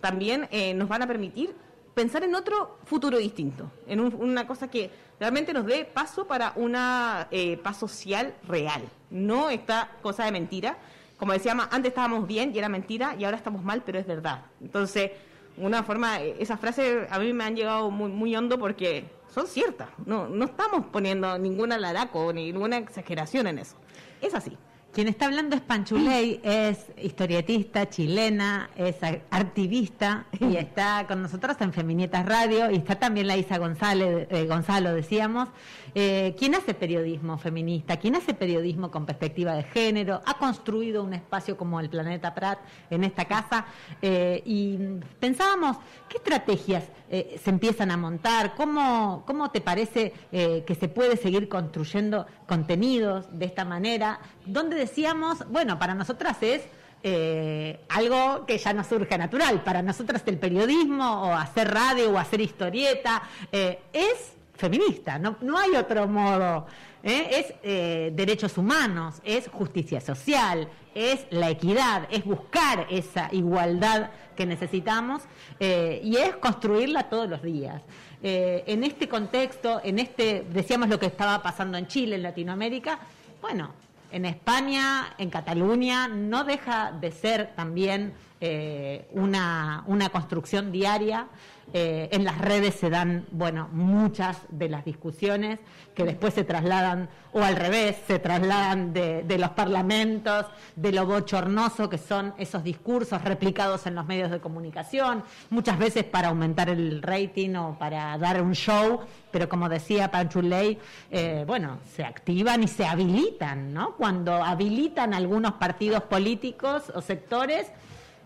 [0.00, 1.56] también eh, nos van a permitir
[1.92, 4.92] pensar en otro futuro distinto, en una cosa que
[5.22, 10.78] realmente nos dé paso para una eh, paz social real, no esta cosa de mentira.
[11.16, 14.40] Como decíamos, antes estábamos bien y era mentira y ahora estamos mal, pero es verdad.
[14.60, 15.12] Entonces,
[15.56, 19.90] una forma, esas frases a mí me han llegado muy, muy hondo porque son ciertas.
[20.06, 23.76] No, no estamos poniendo ninguna laraco ni ninguna exageración en eso.
[24.20, 24.58] Es así.
[24.92, 28.96] Quien está hablando es Panchuley, es historietista chilena, es
[29.30, 34.44] activista y está con nosotros en Feminietas Radio y está también la Isa González, eh,
[34.44, 35.48] Gonzalo, decíamos.
[35.94, 37.96] Eh, ¿Quién hace periodismo feminista?
[37.96, 40.20] ¿Quién hace periodismo con perspectiva de género?
[40.26, 42.58] Ha construido un espacio como el Planeta Prat
[42.90, 43.64] en esta casa
[44.02, 44.76] eh, y
[45.18, 45.78] pensábamos,
[46.10, 48.54] ¿qué estrategias se empiezan a montar?
[48.54, 54.18] ¿Cómo, cómo te parece que se puede seguir construyendo contenidos de esta manera?
[54.46, 56.62] ¿Dónde decíamos, bueno, para nosotras es
[57.04, 59.62] eh, algo que ya no surge natural.
[59.62, 65.58] Para nosotras el periodismo o hacer radio o hacer historieta eh, es feminista, no, no
[65.58, 66.66] hay otro modo.
[67.02, 67.54] ¿eh?
[67.62, 75.22] Es derechos humanos, es justicia social, es la equidad, es buscar esa igualdad que necesitamos
[75.58, 77.82] y es construirla todos los días.
[78.22, 83.00] en este contexto, en este, decíamos lo que estaba pasando en Chile, en Latinoamérica,
[83.40, 83.72] bueno,
[84.12, 91.28] en España, en Cataluña, no deja de ser también eh, una, una, construcción diaria.
[91.74, 95.58] Eh, en las redes se dan, bueno, muchas de las discusiones
[95.94, 101.06] que después se trasladan, o al revés, se trasladan de, de los parlamentos, de lo
[101.06, 106.68] bochornoso que son esos discursos replicados en los medios de comunicación, muchas veces para aumentar
[106.68, 110.78] el rating o para dar un show, pero como decía Panchuley,
[111.10, 113.94] eh, bueno, se activan y se habilitan, ¿no?
[113.96, 117.66] Cuando habilitan algunos partidos políticos o sectores,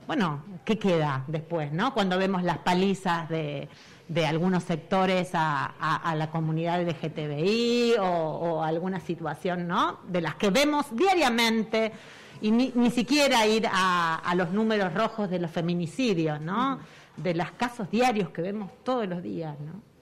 [0.07, 1.92] bueno, ¿qué queda después, no?
[1.92, 3.69] Cuando vemos las palizas de,
[4.09, 10.01] de algunos sectores a, la comunidad LGTBI o, o alguna situación, ¿no?
[10.07, 11.92] De las que vemos diariamente
[12.40, 16.79] y ni, ni siquiera ir a, a, los números rojos de los feminicidios, ¿no?
[17.16, 19.96] De los casos diarios que vemos todos los días, ¿no?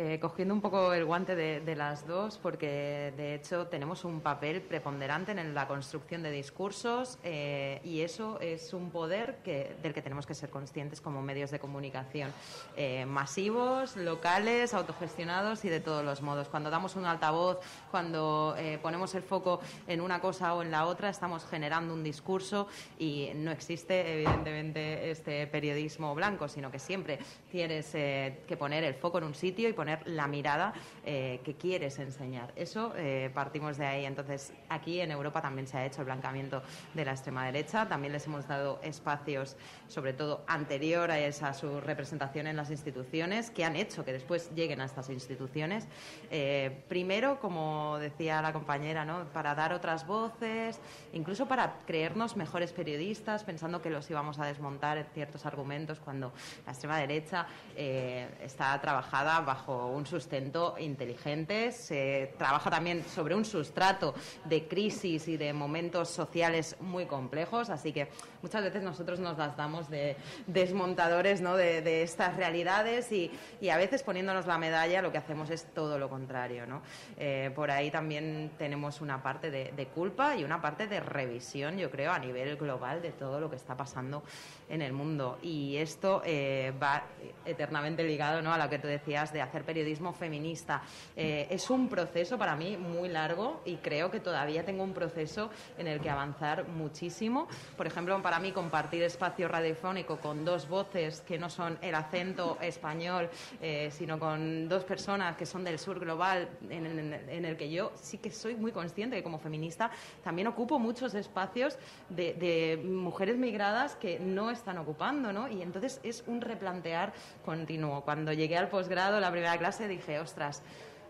[0.00, 4.62] Eh, cogiendo un poco el guante de, las dos, porque de hecho tenemos un papel
[4.62, 10.00] preponderante en la construcción de discursos eh, y eso es un poder que, del que
[10.00, 12.30] tenemos que ser conscientes como medios de comunicación
[12.76, 16.48] eh, masivos, locales, autogestionados y de todos los modos.
[16.48, 17.58] Cuando damos un altavoz,
[17.90, 22.68] cuando ponemos el foco en una cosa o en la otra, estamos generando un discurso
[23.00, 27.18] y no existe evidentemente este periodismo blanco, sino que siempre
[27.50, 30.72] tienes que poner el foco en un sitio y poner la mirada
[31.04, 32.52] eh, que quieres enseñar.
[32.54, 34.04] Eso eh, partimos de ahí.
[34.04, 36.62] Entonces, aquí en Europa también se ha hecho el blancamiento
[36.94, 37.88] de la extrema derecha.
[37.88, 39.56] También les hemos dado espacios,
[39.88, 44.50] sobre todo anterior a esa su representación en las instituciones, que han hecho que después
[44.54, 45.88] lleguen a estas instituciones.
[46.30, 49.24] Eh, primero, como decía la compañera, ¿no?
[49.32, 50.80] para dar otras voces,
[51.12, 56.32] incluso para creernos mejores periodistas, pensando que los íbamos a desmontar en ciertos argumentos cuando
[56.66, 57.46] la extrema derecha
[57.76, 64.14] está trabajada bajo un sustento inteligente, se trabaja también sobre un sustrato
[64.44, 68.08] de crisis y de momentos sociales muy complejos, así que
[68.42, 71.56] muchas veces nosotros nos las damos de desmontadores ¿no?
[71.56, 73.30] de, estas realidades y,
[73.68, 76.66] a veces poniéndonos la medalla lo que hacemos es todo lo contrario.
[76.66, 76.82] ¿no?
[77.16, 81.90] Eh, por ahí también tenemos una parte de, culpa y una parte de revisión, yo
[81.90, 84.22] creo, a nivel global de todo lo que está pasando
[84.68, 85.38] en el mundo.
[85.42, 87.04] Y esto eh, va
[87.44, 88.52] eternamente ligado ¿no?
[88.52, 90.82] a lo que tú decías de hacer periodismo feminista.
[91.16, 95.50] Eh, es un proceso para mí muy largo y creo que todavía tengo un proceso
[95.76, 97.48] en el que avanzar muchísimo.
[97.76, 102.58] Por ejemplo, para mí compartir espacio radiofónico con dos voces que no son el acento
[102.60, 103.30] español,
[103.62, 107.14] eh, sino con dos personas que son del sur global, en,
[107.46, 109.90] el que yo sí que soy muy consciente que como feminista
[110.22, 111.78] también ocupo muchos espacios
[112.10, 115.48] de mujeres migradas que no están ocupando, ¿no?
[115.48, 117.14] Y entonces es un replantear
[117.46, 118.02] continuo.
[118.02, 120.62] Cuando llegué al posgrado, la primera clase, dije, ostras,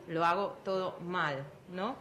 [0.07, 1.97] lo hago todo mal, ¿no?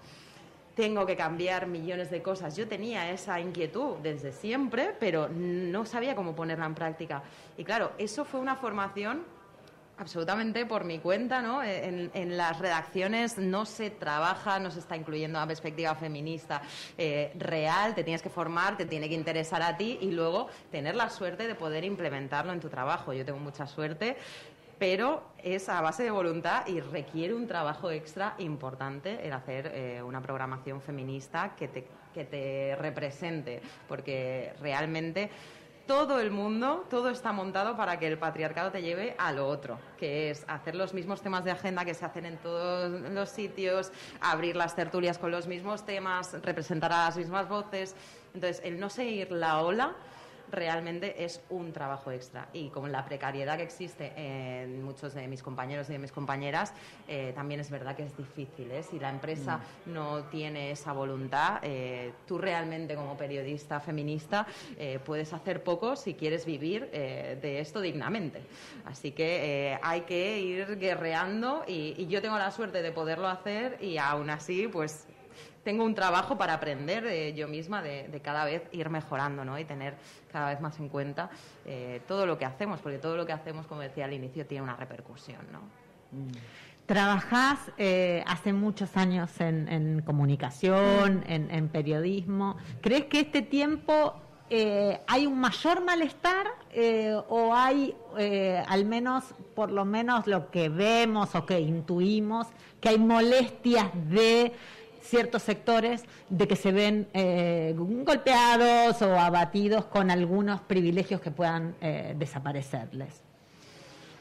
[0.78, 2.56] Tengo que cambiar millones de cosas.
[2.56, 7.24] Yo tenía esa inquietud desde siempre, pero no sabía cómo ponerla en práctica.
[7.58, 9.24] Y claro, eso fue una formación
[9.98, 11.64] absolutamente por mi cuenta, ¿no?
[11.64, 16.62] En, las redacciones no se trabaja, no se está incluyendo una perspectiva feminista
[16.96, 20.96] eh, real, te tienes que formar, te tiene que interesar a ti y luego tener
[20.96, 23.14] la suerte de poder implementarlo en tu trabajo.
[23.14, 24.16] Yo tengo mucha suerte,
[24.78, 30.02] pero es a base de voluntad y requiere un trabajo extra importante el hacer eh,
[30.04, 35.30] una programación feminista que te, que te represente, porque realmente
[35.88, 39.80] todo el mundo, todo está montado para que el patriarcado te lleve a lo otro,
[39.98, 43.92] que es hacer los mismos temas de agenda que se hacen en todos los sitios,
[44.20, 47.96] abrir las tertulias con los mismos temas, representar a las mismas voces.
[48.34, 49.96] Entonces, el no seguir la ola
[50.52, 52.50] realmente es un trabajo extra.
[52.54, 56.74] Y con la precariedad que existe en muchos de mis compañeros y de mis compañeras,
[57.08, 58.72] eh, también es verdad que es difícil.
[58.72, 58.84] ¿eh?
[58.84, 59.94] Si la empresa mm.
[59.94, 64.46] no tiene esa voluntad, eh, tú realmente como periodista feminista
[65.06, 68.42] puedes hacer poco si quieres vivir de esto dignamente.
[68.86, 73.78] Así que hay que ir guerreando y, y yo tengo la suerte de poderlo hacer
[73.82, 75.08] y aún así, pues
[75.68, 79.60] tengo un trabajo para aprender eh, yo misma de, cada vez ir mejorando ¿no?
[79.60, 79.96] y tener
[80.32, 81.30] cada vez más en cuenta
[81.66, 84.64] eh, todo lo que hacemos, porque todo lo que hacemos, como decía al inicio, tiene
[84.64, 85.42] una repercusión.
[85.52, 85.60] ¿no?
[86.14, 86.32] Mm.
[86.86, 92.56] Trabajás eh, hace muchos años en, comunicación, en, periodismo.
[92.80, 96.48] ¿Crees que este tiempo hay un mayor malestar
[97.28, 97.94] o hay,
[98.70, 102.48] al menos, por lo menos lo que vemos o que intuimos,
[102.80, 104.54] que hay molestias de
[105.08, 111.76] ciertos sectores de que se ven eh, golpeados o abatidos con algunos privilegios que puedan
[111.82, 113.22] eh, desaparecerles.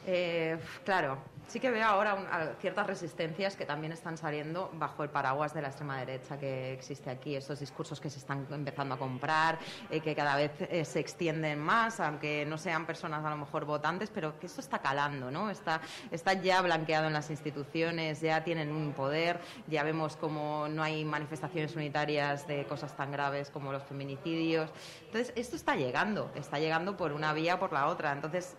[0.07, 5.55] Eh, claro, sí que veo ahora ciertas resistencias que también están saliendo bajo el paraguas
[5.55, 9.59] de la extrema derecha que existe aquí, estos discursos que se están empezando a comprar,
[9.91, 13.65] eh, que cada vez eh, se extienden más, aunque no sean personas a lo mejor
[13.65, 15.51] votantes, pero que esto está calando, ¿no?
[15.51, 15.81] Está,
[16.11, 21.05] está ya blanqueado en las instituciones, ya tienen un poder, ya vemos como no hay
[21.05, 24.71] manifestaciones unitarias de cosas tan graves como los feminicidios.
[25.07, 28.13] Entonces, esto está llegando, está llegando por una vía o por la otra.
[28.13, 28.57] Entonces,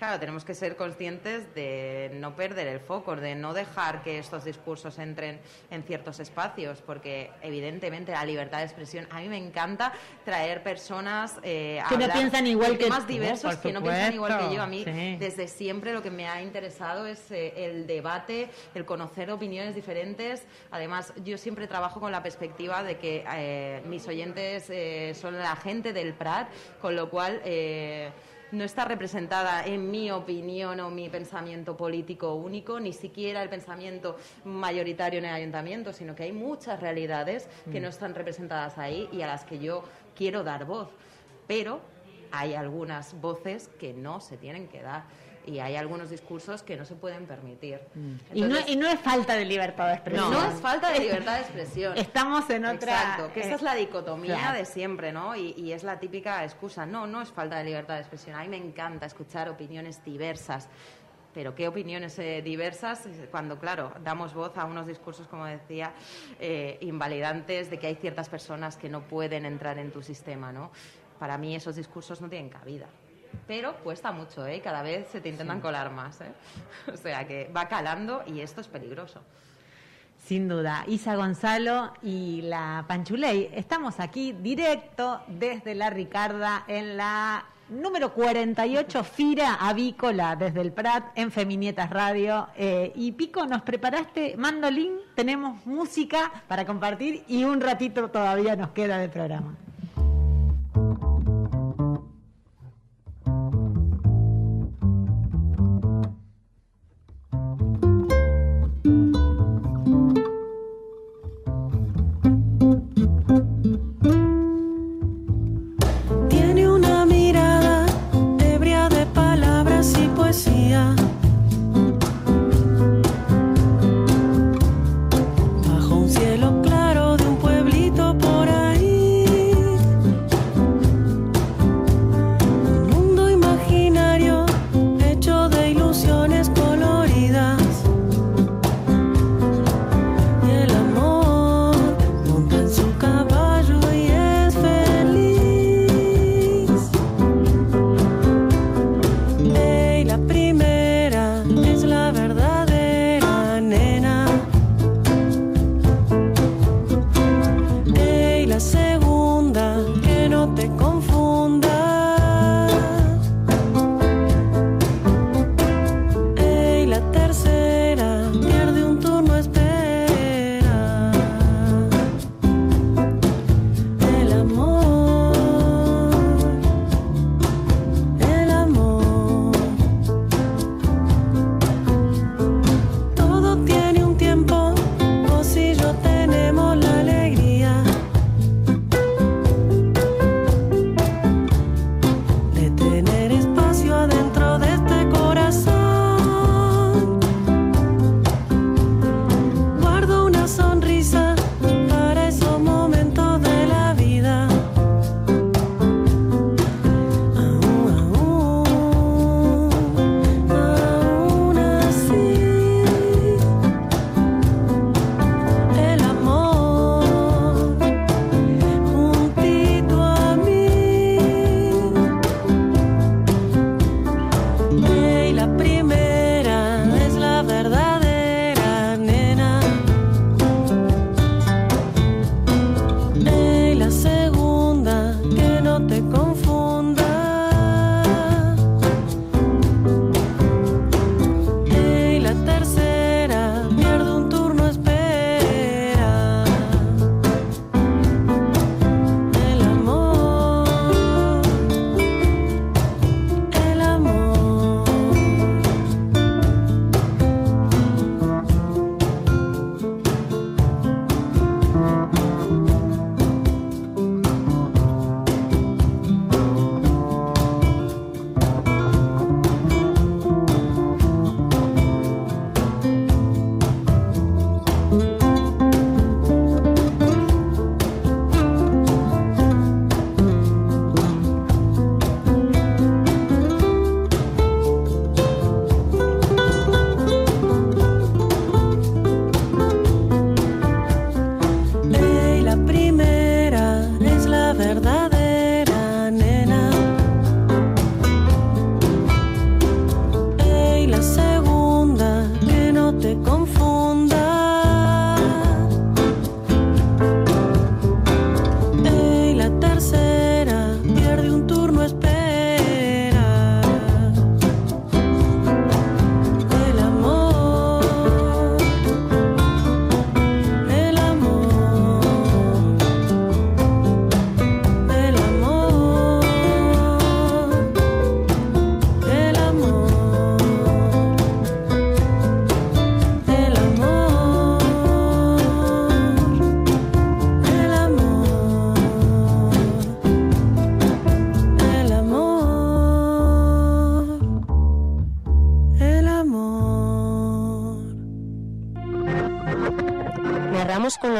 [0.00, 4.46] Claro, tenemos que ser conscientes de no perder el foco, de no dejar que estos
[4.46, 5.38] discursos entren
[5.70, 9.92] en ciertos espacios, porque evidentemente la libertad de expresión, a mí me encanta
[10.24, 14.54] traer personas eh, que no piensan igual que más diversos, que no piensan igual que
[14.54, 14.62] yo.
[14.62, 14.86] A mí
[15.18, 20.44] desde siempre lo que me ha interesado es eh, el debate, el conocer opiniones diferentes.
[20.70, 24.64] Además, yo siempre trabajo con la perspectiva de que eh, mis oyentes
[25.18, 26.48] son la gente del Prat,
[26.80, 27.42] con lo cual
[28.52, 34.16] no está representada en mi opinión o mi pensamiento político único, ni siquiera el pensamiento
[34.44, 37.82] mayoritario en el ayuntamiento, sino que hay muchas realidades que mm.
[37.82, 39.84] no están representadas ahí y a las que yo
[40.14, 40.88] quiero dar voz.
[41.46, 41.80] Pero
[42.32, 45.04] hay algunas voces que no se tienen que dar
[45.46, 47.80] y hay algunos discursos que no se pueden permitir.
[47.94, 48.14] Mm.
[48.34, 50.30] y, no, es falta de libertad de expresión.
[50.30, 51.96] No, es falta de libertad de expresión.
[51.96, 52.92] Estamos en otra...
[52.92, 55.34] Exacto, que esa es la dicotomía de siempre, ¿no?
[55.36, 56.84] Y, es la típica excusa.
[56.84, 58.36] No, no es falta de libertad de expresión.
[58.36, 60.68] A mí me encanta escuchar opiniones diversas.
[61.32, 65.92] Pero qué opiniones eh, diversas cuando, claro, damos voz a unos discursos, como decía,
[66.40, 70.72] eh, invalidantes de que hay ciertas personas que no pueden entrar en tu sistema, ¿no?
[71.20, 72.88] Para mí esos discursos no tienen cabida
[73.46, 74.60] pero cuesta mucho, ¿eh?
[74.60, 76.32] Cada vez se te intentan colar más, ¿eh?
[76.92, 79.20] O sea que va calando y esto es peligroso.
[80.24, 80.84] Sin duda.
[80.86, 83.50] Isa Gonzalo y la Panchuley.
[83.54, 91.06] Estamos aquí directo desde la Ricarda en la número 48 Fira Avícola desde el Prat
[91.14, 92.48] en Feminietas Radio.
[92.56, 98.70] Eh, y Pico, nos preparaste mandolín, tenemos música para compartir y un ratito todavía nos
[98.70, 99.56] queda de programa.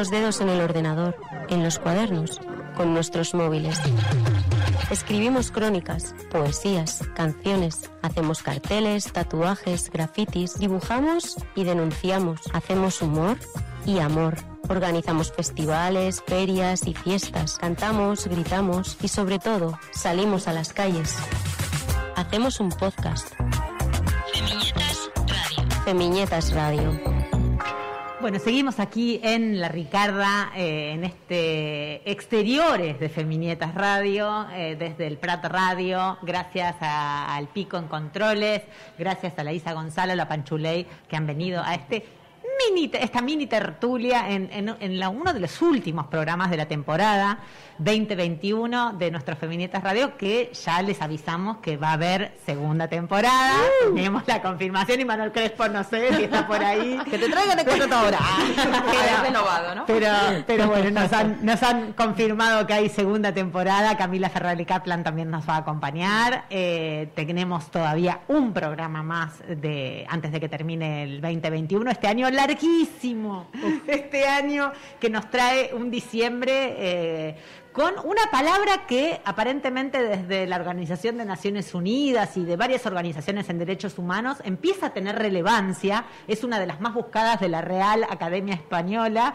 [0.01, 1.15] Los dedos en el ordenador,
[1.51, 2.41] en los cuadernos,
[2.75, 3.79] con nuestros móviles.
[4.91, 13.37] Escribimos crónicas, poesías, canciones, hacemos carteles, tatuajes, grafitis, dibujamos y denunciamos, hacemos humor
[13.85, 14.39] y amor.
[14.71, 21.15] Organizamos festivales, ferias y fiestas, cantamos, gritamos y sobre todo salimos a las calles.
[22.17, 23.35] Hacemos un podcast.
[24.33, 25.85] Femiñetas Radio.
[25.85, 27.20] Femiñetas Radio.
[28.21, 35.07] Bueno, seguimos aquí en La Ricarda, eh, en este exteriores de Feminietas Radio, eh, desde
[35.07, 38.61] el Prat Radio, gracias al Pico en Controles,
[38.99, 42.05] gracias a la Isa Gonzalo, la Panchuley, que han venido a este
[42.69, 46.67] mini, esta mini tertulia en, en- en la- uno de los últimos programas de la
[46.67, 47.39] temporada
[47.79, 53.55] 2021 de nuestro Feminietas Radio, que ya les avisamos que va a haber segunda temporada.
[53.95, 56.99] Tenemos la confirmación y Manuel Crespo, no sé si está por ahí.
[57.11, 58.19] Que te traigan el contrato ahora.
[58.57, 59.87] Pero- Habéis renovado, ¿no?
[59.87, 60.07] Pero,
[60.47, 63.97] pero bueno, nos han, nos han confirmado que hay segunda temporada.
[63.97, 66.45] Camila Ferrari Kaplan también nos va a acompañar.
[66.51, 71.91] Eh, tenemos todavía un programa más de antes de que termine el 2021.
[71.91, 73.49] Este año larguísimo.
[73.87, 76.75] Este año que nos trae un diciembre.
[76.79, 77.37] eh,
[77.73, 83.49] con una palabra que aparentemente desde la Organización de Naciones Unidas y de varias organizaciones
[83.49, 87.61] en derechos humanos empieza a tener relevancia, es una de las más buscadas de la
[87.61, 89.35] Real Academia Española,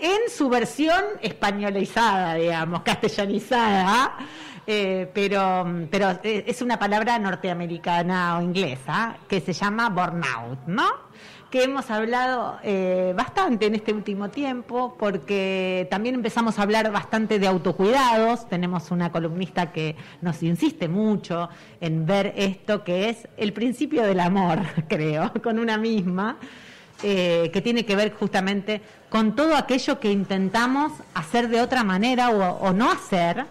[0.00, 4.16] en su versión españolizada, digamos, castellanizada,
[4.66, 11.06] eh, pero, pero eh, es una palabra norteamericana o inglesa que se llama burnout, ¿no?
[11.50, 17.38] Que hemos hablado eh, bastante en este último tiempo, porque también empezamos a hablar bastante
[17.38, 18.48] de autocuidados.
[18.48, 21.48] Tenemos una columnista que nos insiste mucho
[21.80, 26.36] en ver esto que es el principio del amor, creo, con una misma,
[27.02, 32.30] eh, que tiene que ver justamente con todo aquello que intentamos hacer de otra manera
[32.30, 33.46] o, o no hacer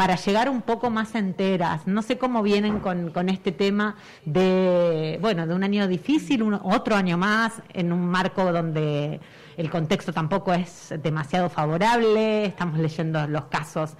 [0.00, 1.86] para llegar un poco más enteras.
[1.86, 6.96] No sé cómo vienen con, con este tema de, bueno, de un año difícil, otro
[6.96, 9.20] año más, en un marco donde
[9.58, 12.46] el contexto tampoco es demasiado favorable.
[12.46, 13.92] Estamos leyendo los casos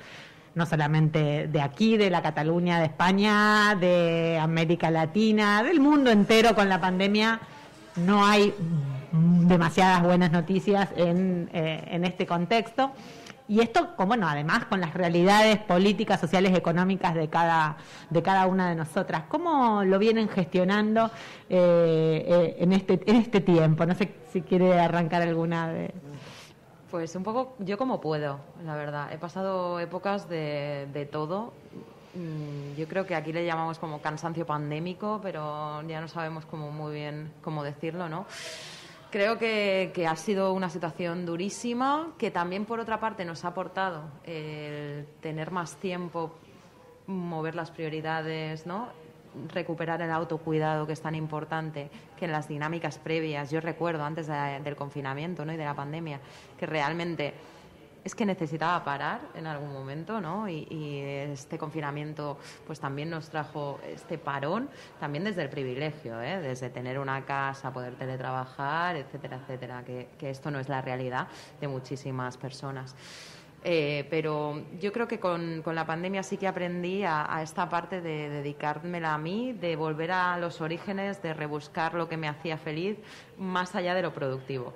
[0.55, 6.55] no solamente de aquí, de la Cataluña, de España, de América Latina, del mundo entero
[6.55, 7.40] con la pandemia.
[7.96, 8.55] No hay
[9.12, 12.90] demasiadas buenas noticias en, eh, en este contexto.
[13.51, 17.78] Y esto, como, bueno, además con las realidades políticas, sociales, económicas de cada,
[18.09, 19.24] de cada una de nosotras.
[19.28, 21.11] ¿Cómo lo vienen gestionando
[21.48, 23.84] eh, eh, en, este, en este tiempo?
[23.86, 25.92] No sé si quiere arrancar alguna de...
[26.92, 29.12] Pues un poco yo como puedo, la verdad.
[29.12, 31.53] He pasado épocas de, de todo.
[32.14, 36.70] Mm, Yo creo que aquí le llamamos como cansancio pandémico, pero ya no sabemos como
[36.70, 38.26] muy bien cómo decirlo, ¿no?
[39.11, 43.48] Creo que, que ha sido una situación durísima, que también por otra parte nos ha
[43.48, 46.32] aportado el tener más tiempo,
[47.08, 48.88] mover las prioridades, ¿no?
[49.52, 51.88] recuperar el autocuidado que es tan importante
[52.18, 53.50] que en las dinámicas previas.
[53.50, 55.52] Yo recuerdo antes de- del confinamiento ¿no?
[55.52, 56.18] y de la pandemia
[56.58, 57.32] que realmente
[58.05, 60.48] es que necesitaba parar en algún momento, ¿no?
[60.48, 60.66] Y,
[61.01, 66.40] este confinamiento, pues también nos trajo este parón, también desde el privilegio, ¿eh?
[66.40, 71.28] Desde tener una casa, poder teletrabajar, etcétera, etcétera, que, esto no es la realidad
[71.61, 72.94] de muchísimas personas.
[73.62, 77.68] Eh, pero yo creo que con, con la pandemia sí que aprendí a, a esta
[77.68, 82.28] parte de dedicármela a mí, de volver a los orígenes, de rebuscar lo que me
[82.28, 82.96] hacía feliz,
[83.36, 84.72] más allá de lo productivo.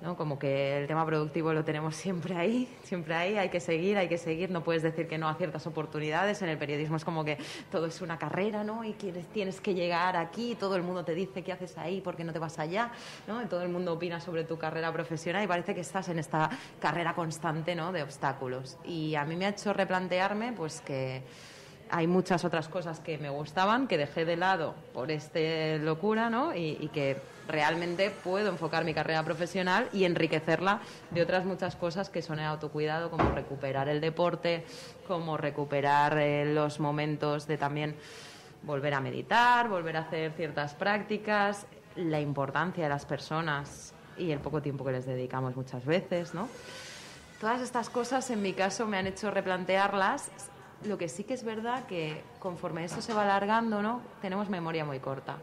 [0.00, 0.16] ¿No?
[0.16, 4.08] Como que el tema productivo lo tenemos siempre ahí, siempre ahí, hay que seguir, hay
[4.08, 7.24] que seguir, no puedes decir que no a ciertas oportunidades, en el periodismo es como
[7.24, 7.38] que
[7.70, 8.84] todo es una carrera, ¿no?
[8.84, 12.24] Y tienes que llegar aquí, todo el mundo te dice qué haces ahí, por qué
[12.24, 12.90] no te vas allá,
[13.26, 13.42] ¿no?
[13.42, 16.50] Y todo el mundo opina sobre tu carrera profesional y parece que estás en esta
[16.80, 17.92] carrera constante, ¿no?
[17.92, 18.76] De obstáculos.
[18.84, 21.22] Y a mí me ha hecho replantearme, pues que
[21.90, 25.38] hay muchas otras cosas que me gustaban, que dejé de lado por esta
[25.78, 26.54] locura, ¿no?
[26.54, 27.16] Y, que
[27.46, 30.80] realmente puedo enfocar mi carrera profesional y enriquecerla
[31.10, 34.64] de otras muchas cosas que son el autocuidado, como recuperar el deporte,
[35.06, 37.96] como recuperar eh, los momentos de también
[38.62, 41.66] volver a meditar, volver a hacer ciertas prácticas,
[41.96, 46.48] la importancia de las personas y el poco tiempo que les dedicamos muchas veces, ¿no?
[47.40, 50.30] Todas estas cosas, en mi caso, me han hecho replantearlas.
[50.84, 54.02] Lo que sí que es verdad que conforme esto se va alargando, ¿no?
[54.20, 55.36] Tenemos memoria muy corta.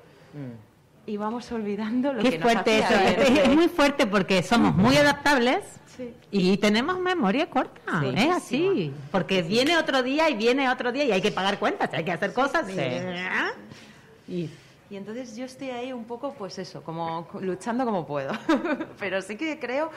[1.05, 3.23] Y vamos olvidando lo Qué que nos fuerte hacía eso.
[3.33, 3.37] bien.
[3.37, 5.63] Es, muy fuerte porque somos muy adaptables
[5.97, 6.13] Sí.
[6.31, 7.81] y tenemos memoria corta.
[8.01, 8.13] Sí.
[8.15, 8.93] es así.
[9.11, 12.11] Porque viene otro día y viene otro día y hay que pagar cuentas, hay que
[12.11, 12.65] hacer cosas.
[12.69, 14.49] y- y
[14.89, 18.31] Y entonces yo estoy ahí un poco, pues eso, como luchando como puedo.
[18.99, 19.89] Pero sí que creo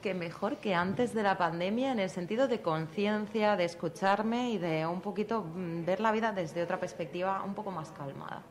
[0.00, 4.58] que mejor que antes de la pandemia en el sentido de conciencia, de escucharme y
[4.58, 8.42] de un poquito mm, ver la vida desde otra perspectiva un poco más calmada.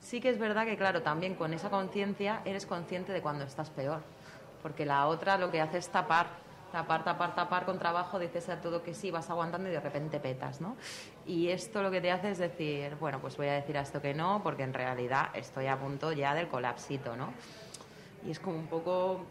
[0.00, 3.70] Sí que es verdad que, claro, también con esa conciencia eres consciente de cuando estás
[3.70, 4.00] peor,
[4.62, 6.26] porque la otra lo que hace es tapar,
[6.72, 10.18] tapar, tapar, tapar con trabajo, dices a todo que sí, vas aguantando y de repente
[10.18, 10.76] petas, ¿no?
[11.26, 14.00] Y esto lo que te hace es decir, bueno, pues voy a decir a esto
[14.00, 17.32] que no, porque en realidad estoy a punto ya del colapsito, ¿no?
[18.26, 19.26] Y es como un poco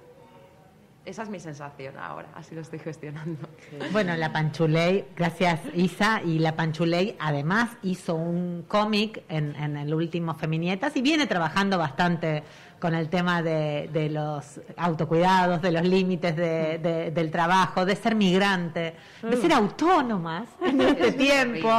[1.06, 3.48] esa es mi sensación ahora, así lo estoy gestionando.
[3.92, 9.94] Bueno, la Panchuley, gracias Isa, y la Panchuley además hizo un cómic en, en el
[9.94, 12.44] último Feminietas y viene trabajando bastante
[12.80, 17.96] con el tema de, de los autocuidados, de los límites de, de- del trabajo, de
[17.96, 21.70] ser migrante, de ser autónomas en este tiempo.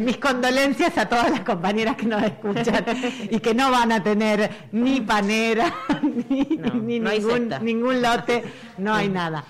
[0.00, 2.84] Mis condolencias a todas las compañeras que nos escuchan
[3.30, 8.02] y que no van a tener ni panera, ni, No, ni no hay ningún, ningún
[8.02, 8.44] lote,
[8.78, 9.44] no hay nada.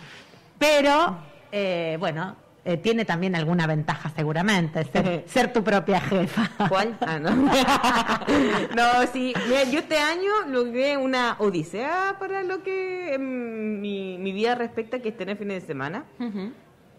[0.58, 1.16] Pero,
[1.50, 6.48] eh, bueno, eh, tiene también alguna ventaja seguramente, ser, ser tu propia jefa.
[6.68, 6.96] ¿Cuál?
[7.00, 7.30] Ah, no.
[8.76, 9.34] no, sí.
[9.48, 15.00] Mira, yo este año logré una odisea para lo que em, mi, mi vida respecta,
[15.00, 16.04] que es tener fines de semana.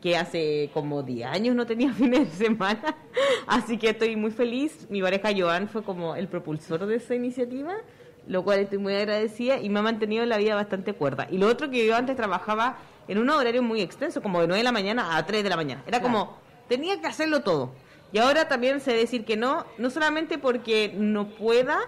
[0.01, 2.97] Que hace como 10 años no tenía fines de semana.
[3.47, 4.85] Así que estoy muy feliz.
[4.89, 7.73] Mi pareja Joan fue como el propulsor de esa iniciativa,
[8.27, 11.27] lo cual estoy muy agradecida y me ha mantenido la vida bastante cuerda.
[11.31, 14.59] Y lo otro que yo antes trabajaba en un horario muy extenso, como de 9
[14.59, 15.83] de la mañana a 3 de la mañana.
[15.87, 16.37] Era como,
[16.67, 17.71] tenía que hacerlo todo.
[18.11, 21.79] Y ahora también sé decir que no, no solamente porque no pueda,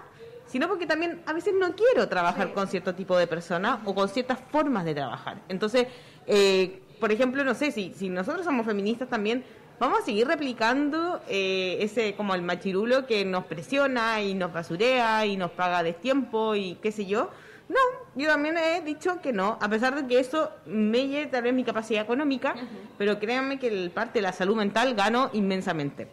[0.46, 4.08] sino porque también a veces no quiero trabajar con cierto tipo de personas o con
[4.08, 5.42] ciertas formas de trabajar.
[5.48, 5.86] Entonces,
[6.26, 9.44] eh, por ejemplo, no sé, si, si nosotros somos feministas también,
[9.78, 15.26] vamos a seguir replicando eh, ese como el machirulo que nos presiona y nos basurea
[15.26, 17.30] y nos paga destiempo y qué sé yo.
[17.68, 17.80] No,
[18.14, 21.64] yo también he dicho que no, a pesar de que eso melle tal vez mi
[21.64, 22.54] capacidad económica,
[22.96, 26.06] pero créanme que el parte de la salud mental gano inmensamente.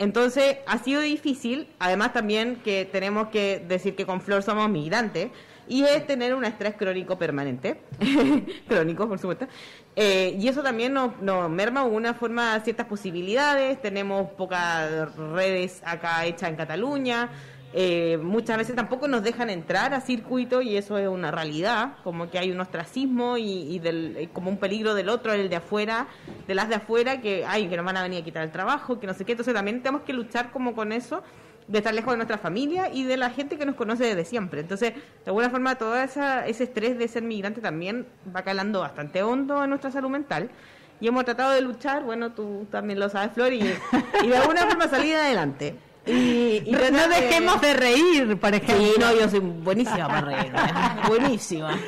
[0.00, 5.30] Entonces, ha sido difícil, además también que tenemos que decir que con Flor somos migrantes,
[5.68, 7.80] y es tener un estrés crónico permanente,
[8.68, 9.46] crónico por supuesto,
[10.00, 15.82] Eh, y eso también nos, nos merma de alguna forma ciertas posibilidades, tenemos pocas redes
[15.84, 17.28] acá hechas en Cataluña,
[17.74, 22.30] eh, muchas veces tampoco nos dejan entrar a circuito y eso es una realidad, como
[22.30, 25.56] que hay un ostracismo y, y del, eh, como un peligro del otro, el de
[25.56, 26.06] afuera,
[26.46, 28.98] de las de afuera, que ay, que nos van a venir a quitar el trabajo,
[28.98, 31.22] que no sé qué, entonces también tenemos que luchar como con eso,
[31.66, 34.60] de estar lejos de nuestra familia y de la gente que nos conoce desde siempre.
[34.60, 39.22] Entonces, de alguna forma, todo esa, ese estrés de ser migrante también va calando bastante
[39.22, 40.48] hondo en nuestra salud mental.
[40.98, 43.60] Y hemos tratado de luchar, bueno, tú también lo sabes, Flor, y,
[44.24, 45.76] y de alguna forma salir adelante.
[46.08, 48.86] Y, y No, dejemos de reír, por ejemplo.
[48.86, 50.52] Sí, no, yo soy buenísima para reír.
[51.08, 51.78] buenísima.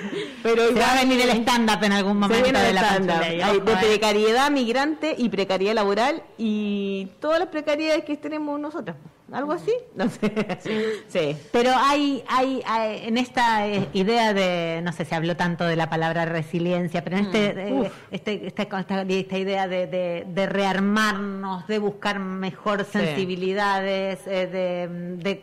[0.43, 3.65] Pero Se va a venir el stand-up en algún se momento viene de la ojo,
[3.65, 3.77] de eh.
[3.81, 8.97] precariedad migrante y precariedad laboral y todas las precariedades que tenemos nosotras.
[9.33, 9.73] ¿Algo así?
[9.95, 10.59] No sé.
[11.09, 11.37] Sí.
[11.53, 15.77] Pero hay, hay, hay- en esta eh, idea de, no sé si habló tanto de
[15.77, 20.47] la palabra resiliencia, pero en este, eh, este, esta, esta- esta idea de, de- de
[20.47, 24.47] rearmarnos, de buscar mejor sensibilidades, eh,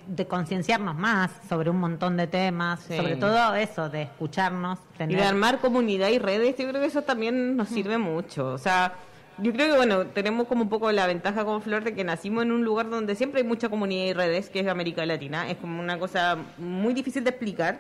[0.08, 2.96] de, concienciarnos más sobre un montón de temas, Sí.
[2.98, 4.80] sobre todo eso, de escucharnos.
[4.96, 8.48] Y tener- de armar comunidad y redes, yo creo que eso también nos sirve mucho.
[8.54, 8.94] O sea,
[9.40, 12.44] yo creo que, bueno, tenemos como un poco la ventaja con Flor de que nacimos
[12.44, 15.50] en un lugar donde siempre hay mucha comunidad y redes, que es América Latina.
[15.50, 17.80] Es como una cosa muy difícil de explicar.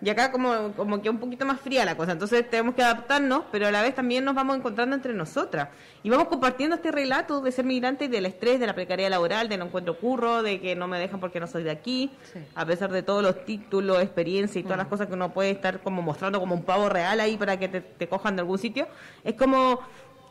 [0.00, 2.12] Y acá como, como que un poquito más fría la cosa.
[2.12, 5.68] Entonces tenemos que adaptarnos, pero a la vez también nos vamos encontrando entre nosotras.
[6.02, 9.48] Y vamos compartiendo este relato de ser migrante y del estrés, de la precariedad laboral,
[9.48, 12.10] de no encuentro curro, de que no me dejan porque no soy de aquí.
[12.32, 12.40] Sí.
[12.54, 15.80] A pesar de todos los títulos, experiencia y todas las cosas que uno puede estar
[15.80, 18.86] como mostrando como un pavo real ahí para que te, te cojan de algún sitio.
[19.22, 19.80] Es como,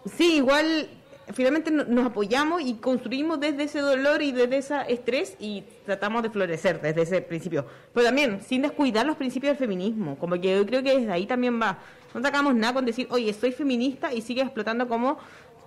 [0.06, 0.90] sí, igual
[1.34, 6.22] finalmente no- nos apoyamos y construimos desde ese dolor y desde ese estrés y tratamos
[6.24, 7.66] de florecer desde ese principio.
[7.94, 11.26] Pero también sin descuidar los principios del feminismo, como que yo creo que desde ahí
[11.26, 11.80] también va.
[12.14, 15.18] No sacamos nada con decir, oye, soy feminista y sigue explotando como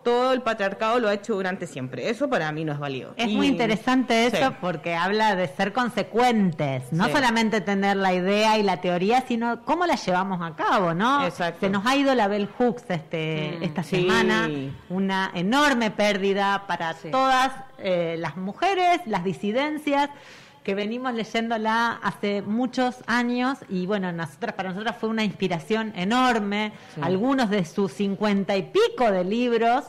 [0.07, 2.09] todo el patriarcado lo ha hecho durante siempre.
[2.09, 3.13] Eso para mí no es válido.
[3.17, 4.57] Es Y- muy interesante eso Sí.
[4.61, 7.11] porque habla de ser consecuentes, no Sí.
[7.13, 11.27] solamente tener la idea y la teoría, sino cómo la llevamos a cabo, ¿no?
[11.27, 11.67] Exacto.
[11.67, 13.97] Se nos ha ido la Bell Hooks este, Mm, esta sí.
[13.97, 14.49] semana,
[14.91, 20.09] una enorme pérdida para todas eh, las mujeres, las disidencias
[20.67, 26.73] que venimos leyéndola hace muchos años y bueno, nosotras, para nosotras fue una inspiración enorme,
[27.01, 29.85] algunos de sus cincuenta y pico de libros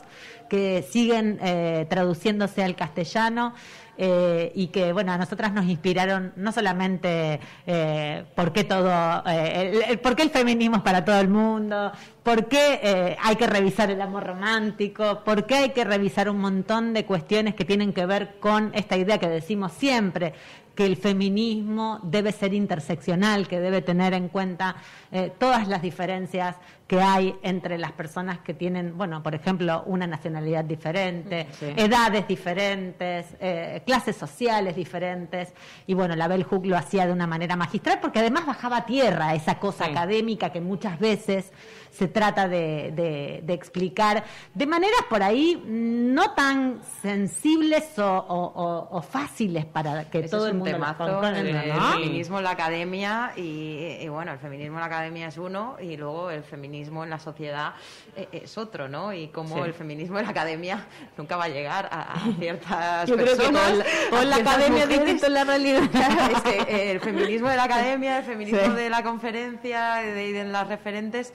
[0.48, 3.54] que siguen eh, traduciéndose al castellano.
[4.00, 8.88] eh, y que, bueno, a nosotras nos inspiraron no solamente eh, por qué todo,
[9.26, 11.90] eh, el, el- por qué el feminismo es para todo el mundo,
[12.22, 16.38] por qué eh, hay que revisar el amor romántico, por qué hay que revisar un
[16.38, 20.32] montón de cuestiones que tienen que ver con esta idea que decimos siempre,
[20.78, 24.76] que el feminismo debe ser interseccional, que debe tener en cuenta
[25.10, 26.54] eh, todas las diferencias
[26.86, 31.66] que hay entre las personas que tienen, bueno, por ejemplo, una nacionalidad diferente, Sí.
[31.76, 35.52] edades diferentes, eh, clases sociales diferentes.
[35.88, 38.86] Y bueno, la Bell Hook lo hacía de una manera magistral porque además bajaba a
[38.86, 39.90] tierra esa cosa Sí.
[39.90, 41.52] académica que muchas veces
[41.90, 44.24] se trata de, de- de explicar
[44.54, 50.28] de maneras por ahí no tan sensibles o, o- o- o fáciles para que Ese
[50.28, 51.92] todo es el un mundo las el, el ¿no?
[51.92, 55.96] feminismo en la academia y, y, bueno, el feminismo en la academia es uno y
[55.96, 57.72] luego el feminismo en la sociedad
[58.16, 59.12] eh, es otro, ¿no?
[59.12, 59.60] Y como Sí.
[59.62, 60.86] el feminismo en la academia
[61.16, 63.70] nunca va a llegar a, a ciertas Yo creo que personas.
[63.72, 65.82] el- todo en la academia es distinto en la realidad.
[65.90, 68.70] Claro, es que el feminismo de la academia, el feminismo Sí.
[68.72, 71.32] de la conferencia, de, de las referentes,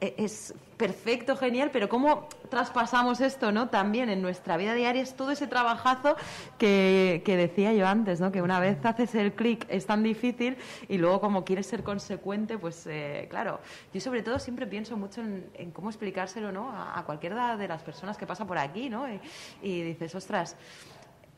[0.00, 3.68] es perfecto, genial, pero cómo traspasamos esto, ¿no?
[3.68, 6.16] También en nuestra vida diaria es todo ese trabajazo
[6.58, 8.30] que, que decía yo antes, ¿no?
[8.30, 10.56] Que una vez haces el clic es tan difícil
[10.88, 13.60] y luego como quieres ser consecuente, pues eh, claro,
[13.92, 16.70] yo sobre todo siempre pienso mucho en, cómo explicárselo, ¿no?
[16.70, 19.08] A, a cualquiera de las personas que pasa por aquí, ¿no?
[19.08, 19.20] Y,
[19.62, 20.56] y dices, ostras,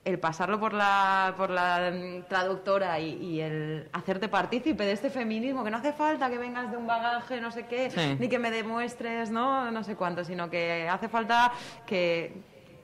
[0.09, 5.11] el pasarlo por la, por la mm, traductora y, y el hacerte partícipe de este
[5.11, 8.17] feminismo, que no hace falta que vengas de un bagaje, no sé qué, Sí.
[8.19, 9.71] ni que me demuestres, ¿no?
[9.71, 11.53] No sé cuánto, sino que hace falta
[11.87, 12.43] que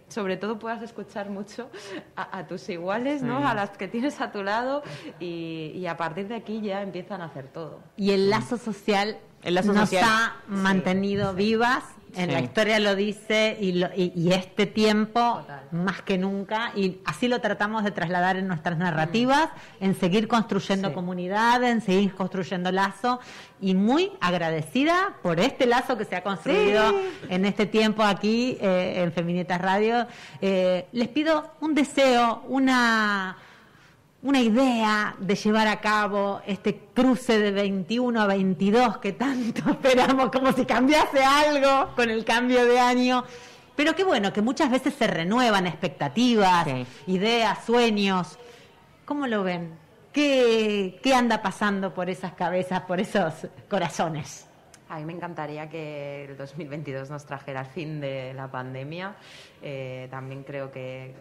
[0.09, 1.71] sobre todo puedas escuchar mucho
[2.15, 3.39] a, a tus iguales, ¿no?
[3.39, 3.45] Sí.
[3.47, 4.83] A las que tienes a tu lado
[5.19, 7.81] y, y a partir de aquí ya empiezan a hacer todo.
[7.97, 10.05] Y el lazo social El lazo nos social.
[10.07, 11.85] ha mantenido vivas.
[12.17, 12.33] En Sí.
[12.33, 15.63] la historia lo dice y, lo- y- y este tiempo Total.
[15.73, 19.49] más que nunca y así lo tratamos de trasladar en nuestras narrativas,
[19.81, 20.95] en seguir construyendo Sí.
[20.95, 23.21] comunidad, en seguir construyendo lazo
[23.61, 26.97] y muy agradecida por este lazo que se ha construido Sí.
[27.31, 30.07] en este tiempo aquí eh, en Feminietas Radio.
[30.41, 33.37] Eh, les pido un deseo, una
[34.25, 40.31] una idea de llevar a cabo este cruce de 21 a 22 que tanto esperamos,
[40.31, 43.23] como si cambiase algo con el cambio de año.
[43.77, 46.87] Pero qué bueno, que muchas veces se renuevan expectativas, Sí.
[47.09, 48.39] ideas, sueños.
[49.05, 49.75] ¿Cómo lo ven?
[50.13, 53.35] ¿Qué, ¿Qué anda pasando por esas cabezas, por esos
[53.69, 54.47] corazones?
[54.89, 59.17] A mí me encantaría que el 2022 nos trajera el fin de la pandemia.
[59.61, 61.13] Eh, también creo que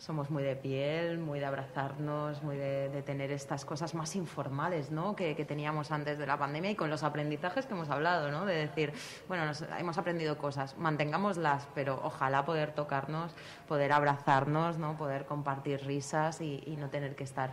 [0.00, 4.90] somos muy de piel, muy de abrazarnos, muy de, de tener estas cosas más informales
[4.90, 5.14] ¿no?
[5.14, 8.46] que, teníamos antes de la pandemia y con los aprendizajes que hemos hablado, ¿no?
[8.46, 8.92] de decir,
[9.28, 13.34] bueno, nos- hemos aprendido cosas, mantengámoslas, pero ojalá poder tocarnos,
[13.68, 14.96] poder abrazarnos, ¿no?
[14.96, 17.52] poder compartir risas y, y no tener que estar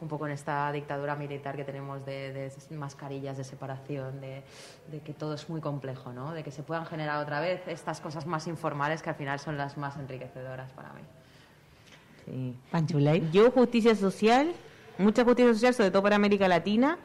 [0.00, 4.42] un poco en esta dictadura militar que tenemos de, de mascarillas, de separación, de,
[4.90, 6.32] de que todo es muy complejo, ¿no?
[6.32, 9.58] de que se puedan generar otra vez estas cosas más informales que al final son
[9.58, 11.02] las más enriquecedoras para mí.
[12.26, 12.54] Sí.
[12.70, 13.22] Panchuley.
[13.32, 14.52] Yo justicia social,
[14.98, 16.98] mucha justicia social, sobre todo para América Latina.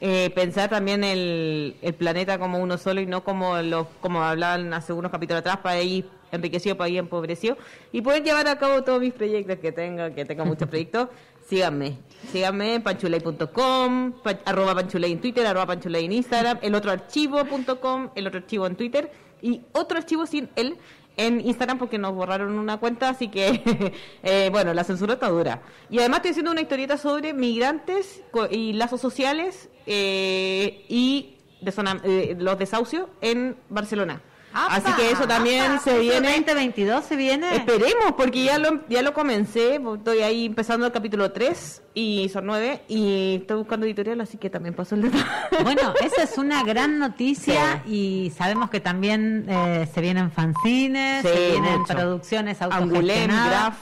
[0.00, 4.72] Eh, pensar también el, el planeta como uno solo y no como los como hablaban
[4.72, 7.56] hace unos capítulos atrás, país enriquecido, país empobrecido.
[7.90, 11.08] Y poder llevar a cabo todos mis proyectos que tenga, que tenga muchos proyectos.
[11.48, 11.96] Síganme,
[12.30, 18.10] síganme en panchuley.com, pa- arroba panchuley en Twitter, arroba panchuley en Instagram, el otro archivo.com,
[18.14, 19.10] el otro archivo en Twitter
[19.40, 20.76] y otro archivo sin él
[21.18, 23.92] en Instagram porque nos borraron una cuenta, así que,
[24.22, 25.60] eh, bueno, la censura está dura.
[25.90, 32.36] Y además estoy haciendo una historieta sobre migrantes y lazos sociales eh, y de eh,
[32.38, 34.22] los desahucios en Barcelona.
[34.52, 36.28] Así que eso también se viene.
[36.36, 37.54] 2022 se viene.
[37.56, 42.46] Esperemos, porque ya lo, ya lo comencé, estoy ahí empezando el capítulo 3 y son
[42.46, 45.24] 9 y estoy buscando editorial, así que también paso el detalle.
[45.62, 51.28] Bueno, esa es una gran noticia y sabemos que también eh, se vienen fanzines, Sí,
[51.28, 51.94] se vienen mucho.
[51.94, 52.84] producciones Angulem,
[53.30, 53.48] autogestionadas.
[53.50, 53.76] Graf,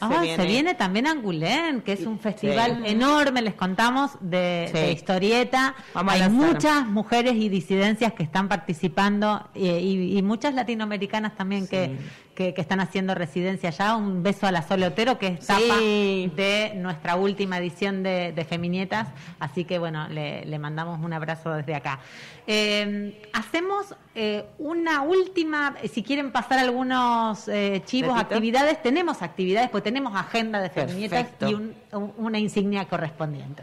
[0.00, 0.74] Ah, se se, viene.
[0.74, 4.78] también Angulén, que es un festival enorme, les contamos, de, Sí.
[4.78, 5.74] de historieta.
[5.94, 11.96] Vamos Hay muchas mujeres y disidencias que están participando y, y muchas latinoamericanas también que,
[12.34, 13.96] que, que están haciendo residencia allá.
[13.96, 18.44] Un beso a la Sole Otero, que es tapa de nuestra última edición de, de
[18.44, 19.08] Feminietas.
[19.40, 22.00] Así que bueno, le, le mandamos un abrazo desde acá.
[22.48, 29.82] Eh, hacemos eh, una última, si quieren pasar algunos eh, chivos, actividades, tenemos actividades, pues
[29.86, 33.62] tenemos agenda de Feminietas y un- un- una insignia correspondiente.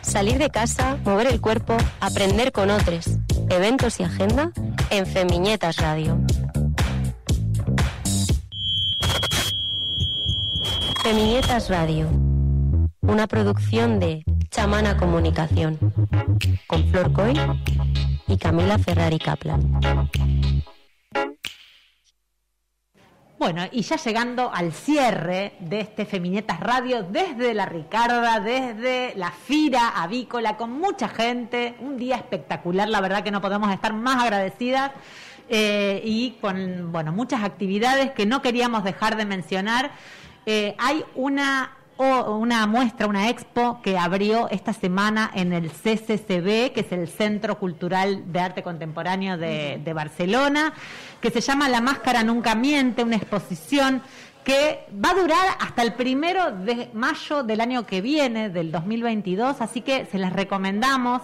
[0.00, 3.10] Salir de casa, mover el cuerpo, aprender con otros.
[3.50, 4.52] Eventos y agenda
[4.88, 6.18] en Femiñetas Radio.
[11.02, 12.08] Feminietas Radio,
[13.02, 15.78] una producción de Chamana Comunicación,
[16.66, 17.34] con Flor Coy
[18.28, 19.60] y Camila Ferrari Kaplan.
[23.42, 29.32] Bueno, y ya llegando al cierre de este Feminietas Radio, desde la Ricarda, desde la
[29.32, 34.22] Fira Avícola, con mucha gente, un día espectacular, la verdad que no podemos estar más
[34.22, 34.92] agradecidas.
[35.48, 39.90] eh, y con bueno muchas actividades que no queríamos dejar de mencionar.
[40.46, 46.72] Eh, hay una o- una muestra, una expo que abrió esta semana en el CCCB,
[46.72, 50.72] que es el Centro Cultural de Arte Contemporáneo de, de Barcelona,
[51.20, 54.02] que se llama La Máscara Nunca Miente, una exposición
[54.44, 59.60] que va a durar hasta el primero de mayo del año que viene, del 2022,
[59.60, 61.22] así que se las recomendamos.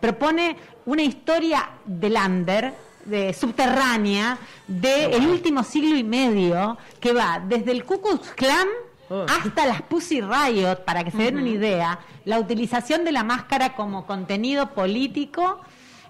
[0.00, 0.56] Propone
[0.86, 2.74] una historia del under,
[3.06, 4.36] de, subterránea,
[4.66, 8.66] del último siglo y medio, que va desde el Ku Klux Klan
[9.28, 13.74] hasta las Pussy Riot, para que se den una idea, la utilización de la máscara
[13.74, 15.60] como contenido político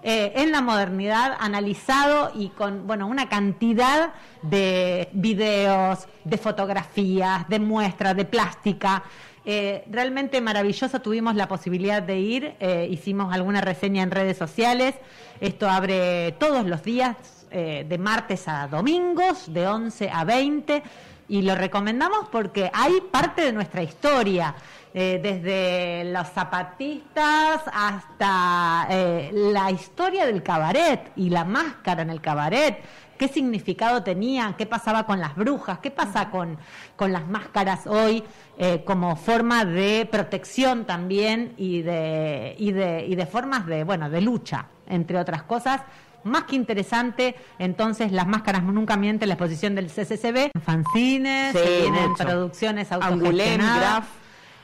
[0.03, 7.59] eh, en la modernidad, analizado y con bueno una cantidad de videos, de fotografías, de
[7.59, 9.03] muestras, de plástica.
[9.43, 14.95] Eh, realmente maravilloso, tuvimos la posibilidad de ir, eh, hicimos alguna reseña en redes sociales.
[15.39, 17.15] Esto abre todos los días,
[17.49, 20.83] eh, de martes a domingos, de 11 a 20
[21.31, 24.53] y lo recomendamos porque hay parte de nuestra historia,
[24.93, 32.19] eh, desde los zapatistas hasta eh, la historia del cabaret y la máscara en el
[32.19, 32.79] cabaret.
[33.17, 34.55] ¿Qué significado tenía?
[34.57, 35.79] ¿Qué pasaba con las brujas?
[35.79, 36.57] ¿Qué pasa con,
[36.97, 38.25] con las máscaras hoy
[38.57, 44.09] eh, como forma de protección también y de, y, de, y de formas de, bueno,
[44.09, 45.81] de lucha, entre otras cosas?
[46.23, 47.35] Más que interesante.
[47.59, 52.23] Entonces, las máscaras nunca mienten, la exposición del CCCB, fanzines, Sí, se vienen mucho.
[52.23, 54.05] producciones autogestionadas.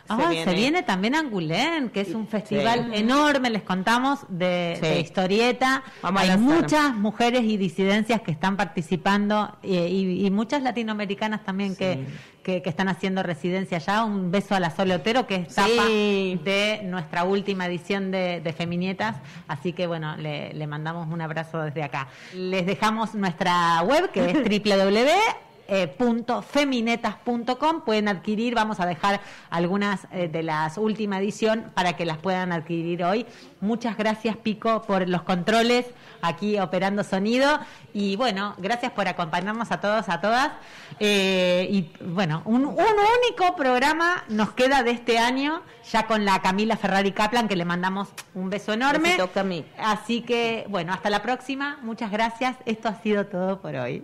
[0.10, 0.54] Ah, se se, viene.
[0.56, 0.84] viene.
[0.84, 3.02] también Angoulême, que es un festival Sí.
[3.02, 4.88] enorme, les contamos, de, Sí.
[4.88, 5.84] de historieta.
[6.02, 11.76] Vamos Hay muchas mujeres y disidencias que están participando eh, y, y muchas latinoamericanas también
[11.76, 12.06] que,
[12.48, 14.06] que, que están haciendo residencia allá.
[14.06, 16.40] Un beso a la Sole Otero, que es tapa Sí.
[16.46, 19.18] de nuestra última edición de, de Feminietas.
[19.50, 22.08] Así que bueno, le, le mandamos un abrazo desde acá.
[22.34, 24.34] Les dejamos nuestra web que es
[24.66, 31.72] www eh, punto feminetas.com pueden adquirir, vamos a dejar algunas eh, de las última edición
[31.74, 33.26] para que las puedan adquirir hoy.
[33.60, 35.86] Muchas gracias Pico por los controles
[36.22, 37.60] aquí operando sonido
[37.94, 40.52] y bueno, gracias por acompañarnos a todos, a todas.
[41.00, 45.62] Eh, y bueno, un, un único programa nos queda de este año,
[45.92, 49.18] ya con la Camila Ferrari Kaplan, que le mandamos un beso enorme.
[49.18, 49.66] Besito.
[49.78, 52.56] Así que bueno, hasta la próxima, muchas gracias.
[52.66, 54.04] Esto ha sido todo por hoy.